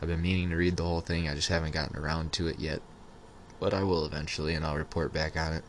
I've 0.01 0.09
been 0.09 0.23
meaning 0.23 0.51
to 0.51 0.57
read 0.57 0.77
the 0.77 0.83
whole 0.83 1.01
thing. 1.01 1.29
I 1.29 1.35
just 1.35 1.49
haven't 1.49 1.75
gotten 1.75 1.97
around 1.97 2.33
to 2.35 2.49
it 2.49 2.59
yet. 2.59 2.83
But 3.61 3.73
I 3.73 3.85
will 3.85 4.05
eventually, 4.05 4.55
and 4.55 4.64
I'll 4.64 4.77
report 4.77 5.12
back 5.12 5.37
on 5.37 5.53
it. 5.53 5.64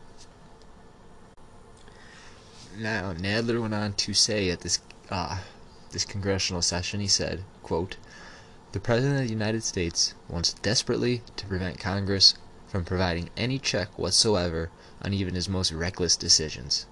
Now, 2.77 3.13
Nadler 3.13 3.61
went 3.61 3.75
on 3.75 3.93
to 3.93 4.13
say 4.15 4.49
at 4.49 4.61
this 4.61 4.79
uh, 5.11 5.37
this 5.91 6.05
congressional 6.05 6.63
session, 6.63 6.99
he 6.99 7.07
said, 7.07 7.43
quote, 7.61 7.97
The 8.71 8.79
President 8.79 9.21
of 9.21 9.27
the 9.27 9.33
United 9.33 9.63
States 9.63 10.15
wants 10.27 10.53
desperately 10.53 11.21
to 11.35 11.45
prevent 11.45 11.79
Congress 11.79 12.33
from 12.67 12.83
providing 12.83 13.29
any 13.37 13.59
check 13.59 13.99
whatsoever 13.99 14.71
on 15.03 15.13
even 15.13 15.35
his 15.35 15.47
most 15.47 15.71
reckless 15.71 16.17
decisions. 16.17 16.87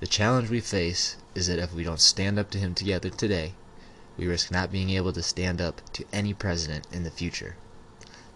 The 0.00 0.06
challenge 0.06 0.48
we 0.48 0.60
face 0.60 1.16
is 1.34 1.48
that 1.48 1.58
if 1.58 1.74
we 1.74 1.82
don't 1.82 2.00
stand 2.00 2.38
up 2.38 2.50
to 2.50 2.58
him 2.58 2.74
together 2.74 3.10
today, 3.10 3.54
we 4.16 4.26
risk 4.26 4.50
not 4.50 4.70
being 4.70 4.90
able 4.90 5.12
to 5.12 5.22
stand 5.22 5.60
up 5.60 5.80
to 5.92 6.04
any 6.12 6.32
president 6.32 6.86
in 6.92 7.02
the 7.02 7.10
future. 7.10 7.56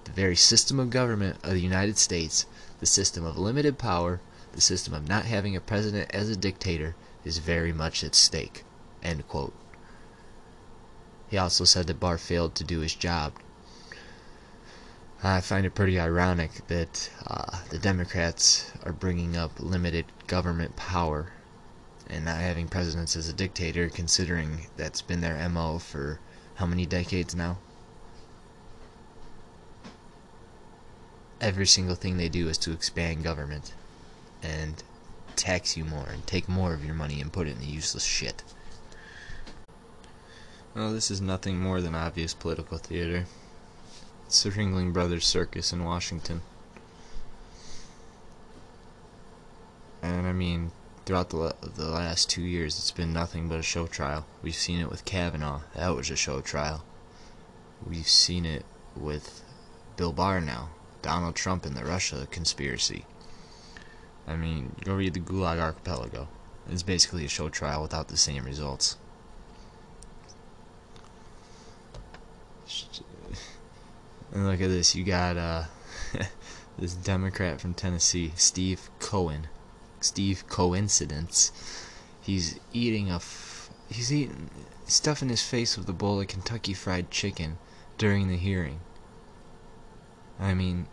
The 0.04 0.10
very 0.12 0.34
system 0.34 0.80
of 0.80 0.90
government 0.90 1.36
of 1.44 1.52
the 1.52 1.60
United 1.60 1.98
States, 1.98 2.46
the 2.80 2.86
system 2.86 3.24
of 3.24 3.38
limited 3.38 3.78
power, 3.78 4.20
the 4.52 4.60
system 4.60 4.94
of 4.94 5.06
not 5.06 5.26
having 5.26 5.54
a 5.54 5.60
president 5.60 6.10
as 6.12 6.28
a 6.28 6.36
dictator, 6.36 6.96
is 7.24 7.38
very 7.38 7.72
much 7.72 8.02
at 8.02 8.14
stake. 8.14 8.64
He 11.30 11.38
also 11.38 11.64
said 11.64 11.86
that 11.86 12.00
Barr 12.00 12.18
failed 12.18 12.54
to 12.56 12.64
do 12.64 12.80
his 12.80 12.94
job. 12.94 13.34
I 15.22 15.40
find 15.40 15.66
it 15.66 15.74
pretty 15.74 15.98
ironic 16.00 16.66
that 16.68 17.10
uh, 17.26 17.58
the 17.70 17.78
Democrats 17.78 18.72
are 18.84 18.92
bringing 18.92 19.36
up 19.36 19.60
limited 19.60 20.06
government 20.26 20.74
power 20.76 21.32
and 22.08 22.24
not 22.24 22.36
having 22.36 22.68
presidents 22.68 23.16
as 23.16 23.28
a 23.28 23.32
dictator, 23.32 23.88
considering 23.88 24.66
that's 24.76 25.02
been 25.02 25.20
their 25.20 25.48
MO 25.48 25.78
for 25.78 26.20
how 26.54 26.66
many 26.66 26.86
decades 26.86 27.34
now? 27.34 27.58
Every 31.40 31.66
single 31.66 31.94
thing 31.94 32.16
they 32.16 32.28
do 32.28 32.48
is 32.48 32.58
to 32.58 32.72
expand 32.72 33.22
government 33.22 33.72
and 34.42 34.82
tax 35.36 35.76
you 35.76 35.84
more 35.84 36.08
and 36.08 36.26
take 36.26 36.48
more 36.48 36.74
of 36.74 36.84
your 36.84 36.94
money 36.94 37.20
and 37.20 37.32
put 37.32 37.46
it 37.46 37.52
into 37.52 37.66
useless 37.66 38.04
shit. 38.04 38.42
Well, 40.74 40.92
this 40.92 41.10
is 41.10 41.20
nothing 41.20 41.58
more 41.58 41.80
than 41.80 41.94
obvious 41.94 42.34
political 42.34 42.78
theater. 42.78 43.26
It's 44.26 44.42
the 44.42 44.50
Ringling 44.50 44.92
Brothers 44.92 45.26
Circus 45.26 45.72
in 45.72 45.84
Washington. 45.84 46.42
And 50.02 50.26
I 50.26 50.32
mean, 50.32 50.70
throughout 51.08 51.30
the, 51.30 51.54
the 51.62 51.88
last 51.88 52.28
two 52.28 52.42
years, 52.42 52.76
it's 52.76 52.90
been 52.90 53.14
nothing 53.14 53.48
but 53.48 53.58
a 53.58 53.62
show 53.62 53.86
trial. 53.86 54.26
We've 54.42 54.54
seen 54.54 54.78
it 54.78 54.90
with 54.90 55.06
Kavanaugh. 55.06 55.62
That 55.74 55.96
was 55.96 56.10
a 56.10 56.16
show 56.16 56.42
trial. 56.42 56.84
We've 57.82 58.06
seen 58.06 58.44
it 58.44 58.66
with 58.94 59.42
Bill 59.96 60.12
Barr 60.12 60.42
now. 60.42 60.68
Donald 61.00 61.34
Trump 61.34 61.64
and 61.64 61.74
the 61.74 61.86
Russia 61.86 62.28
conspiracy. 62.30 63.06
I 64.26 64.36
mean, 64.36 64.76
go 64.84 64.94
read 64.94 65.14
the 65.14 65.20
Gulag 65.20 65.58
Archipelago. 65.58 66.28
It's 66.70 66.82
basically 66.82 67.24
a 67.24 67.28
show 67.28 67.48
trial 67.48 67.80
without 67.80 68.08
the 68.08 68.18
same 68.18 68.44
results. 68.44 68.98
And 74.34 74.46
look 74.46 74.60
at 74.60 74.68
this, 74.68 74.94
you 74.94 75.04
got 75.04 75.38
uh, 75.38 75.62
this 76.78 76.92
Democrat 76.92 77.62
from 77.62 77.72
Tennessee, 77.72 78.32
Steve 78.36 78.90
Cohen. 78.98 79.48
Steve 80.00 80.44
coincidence. 80.48 81.52
He's 82.20 82.58
eating 82.72 83.10
a 83.10 83.20
he's 83.90 84.12
eating 84.12 84.50
stuffing 84.86 85.28
his 85.28 85.42
face 85.42 85.76
with 85.76 85.88
a 85.88 85.92
bowl 85.92 86.20
of 86.20 86.28
Kentucky 86.28 86.74
Fried 86.74 87.10
Chicken 87.10 87.58
during 87.96 88.28
the 88.28 88.36
hearing. 88.36 88.80
I 90.38 90.54
mean, 90.54 90.86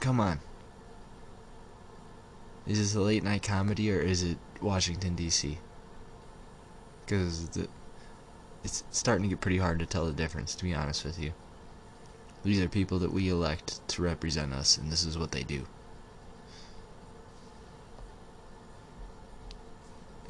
come 0.00 0.20
on. 0.20 0.40
Is 2.66 2.78
this 2.78 2.94
a 2.94 3.00
late 3.00 3.24
night 3.24 3.42
comedy 3.42 3.90
or 3.90 4.00
is 4.00 4.22
it 4.22 4.38
Washington 4.60 5.14
D.C.? 5.16 5.58
Because 7.04 7.48
it's 8.62 8.84
starting 8.90 9.24
to 9.24 9.28
get 9.28 9.40
pretty 9.40 9.58
hard 9.58 9.80
to 9.80 9.86
tell 9.86 10.06
the 10.06 10.12
difference, 10.12 10.54
to 10.54 10.64
be 10.64 10.74
honest 10.74 11.04
with 11.04 11.18
you. 11.18 11.32
These 12.44 12.60
are 12.60 12.68
people 12.68 12.98
that 13.00 13.12
we 13.12 13.28
elect 13.28 13.86
to 13.88 14.02
represent 14.02 14.52
us, 14.52 14.78
and 14.78 14.92
this 14.92 15.04
is 15.04 15.18
what 15.18 15.32
they 15.32 15.42
do. 15.42 15.66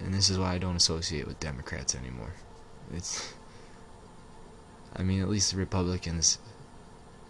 And 0.04 0.12
this 0.12 0.28
is 0.28 0.38
why 0.38 0.54
I 0.54 0.58
don't 0.58 0.76
associate 0.76 1.26
with 1.26 1.40
Democrats 1.40 1.94
anymore. 1.94 2.34
It's, 2.92 3.34
I 4.96 5.02
mean, 5.02 5.22
at 5.22 5.28
least 5.28 5.52
the 5.52 5.58
Republicans 5.58 6.38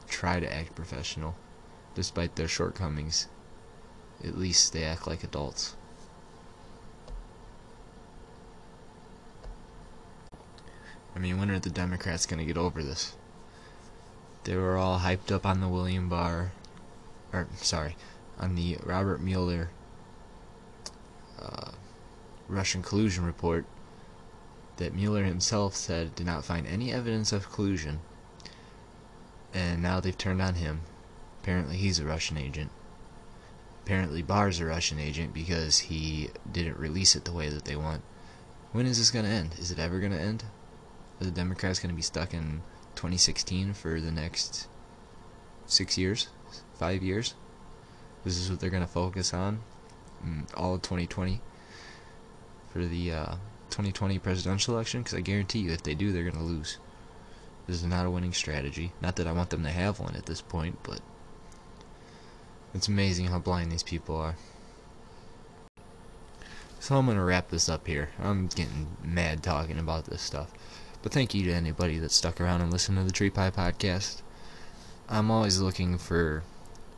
try 0.08 0.40
to 0.40 0.52
act 0.52 0.74
professional, 0.74 1.34
despite 1.94 2.36
their 2.36 2.48
shortcomings. 2.48 3.28
At 4.24 4.38
least 4.38 4.72
they 4.72 4.84
act 4.84 5.06
like 5.06 5.22
adults. 5.22 5.76
I 11.14 11.18
mean, 11.18 11.38
when 11.38 11.50
are 11.50 11.58
the 11.58 11.70
Democrats 11.70 12.24
going 12.24 12.40
to 12.40 12.46
get 12.46 12.56
over 12.56 12.82
this? 12.82 13.14
They 14.44 14.56
were 14.56 14.76
all 14.76 15.00
hyped 15.00 15.30
up 15.30 15.44
on 15.44 15.60
the 15.60 15.68
William 15.68 16.08
Barr, 16.08 16.52
or 17.32 17.46
sorry, 17.56 17.96
on 18.38 18.54
the 18.54 18.78
Robert 18.82 19.20
Mueller 19.20 19.70
uh, 21.40 21.72
Russian 22.48 22.82
collusion 22.82 23.24
report 23.24 23.64
that 24.76 24.94
Mueller 24.94 25.24
himself 25.24 25.74
said 25.76 26.14
did 26.14 26.26
not 26.26 26.44
find 26.44 26.66
any 26.66 26.92
evidence 26.92 27.32
of 27.32 27.52
collusion. 27.52 28.00
And 29.54 29.82
now 29.82 30.00
they've 30.00 30.16
turned 30.16 30.42
on 30.42 30.54
him. 30.54 30.82
Apparently, 31.42 31.76
he's 31.76 31.98
a 31.98 32.04
Russian 32.04 32.38
agent. 32.38 32.70
Apparently, 33.84 34.22
Barr's 34.22 34.60
a 34.60 34.66
Russian 34.66 34.98
agent 34.98 35.34
because 35.34 35.80
he 35.80 36.30
didn't 36.50 36.78
release 36.78 37.16
it 37.16 37.24
the 37.24 37.32
way 37.32 37.48
that 37.48 37.64
they 37.64 37.76
want. 37.76 38.02
When 38.72 38.86
is 38.86 38.98
this 38.98 39.10
going 39.10 39.24
to 39.24 39.30
end? 39.30 39.56
Is 39.58 39.70
it 39.70 39.78
ever 39.78 39.98
going 39.98 40.12
to 40.12 40.20
end? 40.20 40.44
Are 41.20 41.24
the 41.24 41.30
Democrats 41.30 41.78
going 41.78 41.90
to 41.90 41.96
be 41.96 42.02
stuck 42.02 42.32
in 42.32 42.62
2016 42.94 43.74
for 43.74 44.00
the 44.00 44.10
next 44.10 44.68
six 45.66 45.98
years? 45.98 46.28
Five 46.78 47.02
years? 47.02 47.34
This 48.24 48.38
is 48.38 48.50
what 48.50 48.60
they're 48.60 48.70
going 48.70 48.84
to 48.84 48.88
focus 48.88 49.34
on 49.34 49.60
mm, 50.24 50.46
all 50.56 50.74
of 50.74 50.82
2020 50.82 51.40
for 52.72 52.84
the 52.84 53.12
uh, 53.12 53.34
2020 53.70 54.18
presidential 54.18 54.74
election? 54.74 55.02
Because 55.02 55.18
I 55.18 55.20
guarantee 55.20 55.60
you, 55.60 55.72
if 55.72 55.82
they 55.82 55.94
do, 55.94 56.12
they're 56.12 56.22
going 56.22 56.36
to 56.36 56.42
lose. 56.42 56.78
This 57.66 57.76
is 57.76 57.84
not 57.84 58.06
a 58.06 58.10
winning 58.10 58.32
strategy. 58.32 58.92
Not 59.00 59.16
that 59.16 59.26
I 59.26 59.32
want 59.32 59.50
them 59.50 59.62
to 59.62 59.70
have 59.70 60.00
one 60.00 60.16
at 60.16 60.26
this 60.26 60.40
point, 60.40 60.78
but 60.82 61.00
it's 62.74 62.88
amazing 62.88 63.26
how 63.26 63.38
blind 63.38 63.70
these 63.70 63.82
people 63.82 64.16
are. 64.16 64.36
So 66.80 66.96
I'm 66.96 67.04
going 67.04 67.16
to 67.16 67.22
wrap 67.22 67.50
this 67.50 67.68
up 67.68 67.86
here. 67.86 68.10
I'm 68.18 68.48
getting 68.48 68.96
mad 69.04 69.42
talking 69.42 69.78
about 69.78 70.06
this 70.06 70.22
stuff. 70.22 70.50
But 71.02 71.12
thank 71.12 71.34
you 71.34 71.44
to 71.44 71.52
anybody 71.52 71.98
that 71.98 72.10
stuck 72.10 72.40
around 72.40 72.60
and 72.60 72.72
listened 72.72 72.98
to 72.98 73.04
the 73.04 73.12
Tree 73.12 73.30
Pie 73.30 73.50
podcast. 73.50 74.22
I'm 75.08 75.30
always 75.30 75.60
looking 75.60 75.98
for 75.98 76.42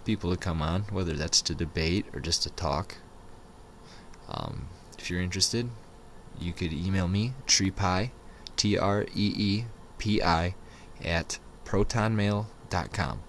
people 0.04 0.30
to 0.30 0.36
come 0.36 0.62
on, 0.62 0.82
whether 0.90 1.14
that's 1.14 1.42
to 1.42 1.54
debate 1.54 2.06
or 2.14 2.20
just 2.20 2.42
to 2.44 2.50
talk. 2.50 2.96
Um, 4.28 4.68
if 5.04 5.10
you're 5.10 5.20
interested, 5.20 5.68
you 6.40 6.54
could 6.54 6.72
email 6.72 7.06
me, 7.06 7.34
treepi, 7.46 8.10
T 8.56 8.78
R 8.78 9.02
E 9.14 9.34
E 9.36 9.64
P 9.98 10.22
I, 10.22 10.54
at 11.04 11.38
protonmail.com. 11.66 13.20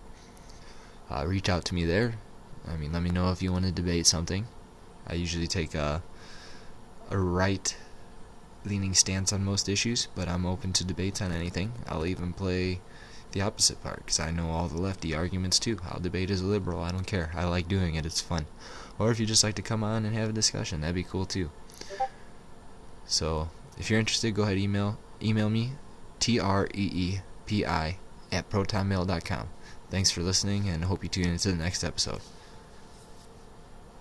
Uh, 1.09 1.25
reach 1.27 1.49
out 1.49 1.65
to 1.65 1.75
me 1.75 1.83
there. 1.83 2.15
I 2.65 2.77
mean, 2.77 2.93
let 2.93 3.03
me 3.03 3.09
know 3.09 3.29
if 3.31 3.41
you 3.41 3.51
want 3.51 3.65
to 3.65 3.73
debate 3.73 4.07
something. 4.07 4.47
I 5.05 5.15
usually 5.15 5.47
take 5.47 5.75
a, 5.75 6.01
a 7.09 7.17
right 7.17 7.75
leaning 8.63 8.93
stance 8.93 9.33
on 9.33 9.43
most 9.43 9.67
issues, 9.67 10.07
but 10.15 10.29
I'm 10.29 10.45
open 10.45 10.71
to 10.73 10.85
debates 10.85 11.21
on 11.21 11.33
anything. 11.33 11.73
I'll 11.89 12.05
even 12.05 12.31
play 12.31 12.79
the 13.33 13.41
opposite 13.41 13.83
part 13.83 13.97
because 13.97 14.21
I 14.21 14.31
know 14.31 14.49
all 14.49 14.69
the 14.69 14.81
lefty 14.81 15.13
arguments 15.13 15.59
too. 15.59 15.79
I'll 15.83 15.99
debate 15.99 16.31
as 16.31 16.39
a 16.39 16.45
liberal. 16.45 16.81
I 16.81 16.91
don't 16.91 17.05
care. 17.05 17.33
I 17.35 17.43
like 17.43 17.67
doing 17.67 17.95
it. 17.95 18.05
It's 18.05 18.21
fun. 18.21 18.45
Or 18.97 19.11
if 19.11 19.19
you 19.19 19.25
just 19.25 19.43
like 19.43 19.55
to 19.55 19.61
come 19.61 19.83
on 19.83 20.05
and 20.05 20.15
have 20.15 20.29
a 20.29 20.33
discussion, 20.33 20.79
that'd 20.79 20.95
be 20.95 21.03
cool 21.03 21.25
too. 21.25 21.51
So 23.05 23.49
if 23.77 23.89
you're 23.89 23.99
interested, 23.99 24.33
go 24.33 24.43
ahead 24.43 24.57
email 24.57 24.97
email 25.21 25.49
me 25.49 25.71
t 26.19 26.39
r 26.39 26.67
e 26.73 26.83
e 26.93 27.21
p 27.45 27.65
i 27.65 27.97
at 28.31 28.49
protonmail.com. 28.49 29.47
Thanks 29.89 30.11
for 30.11 30.21
listening 30.21 30.67
and 30.67 30.85
hope 30.85 31.03
you 31.03 31.09
tune 31.09 31.29
into 31.29 31.51
the 31.51 31.57
next 31.57 31.83
episode. 31.83 32.21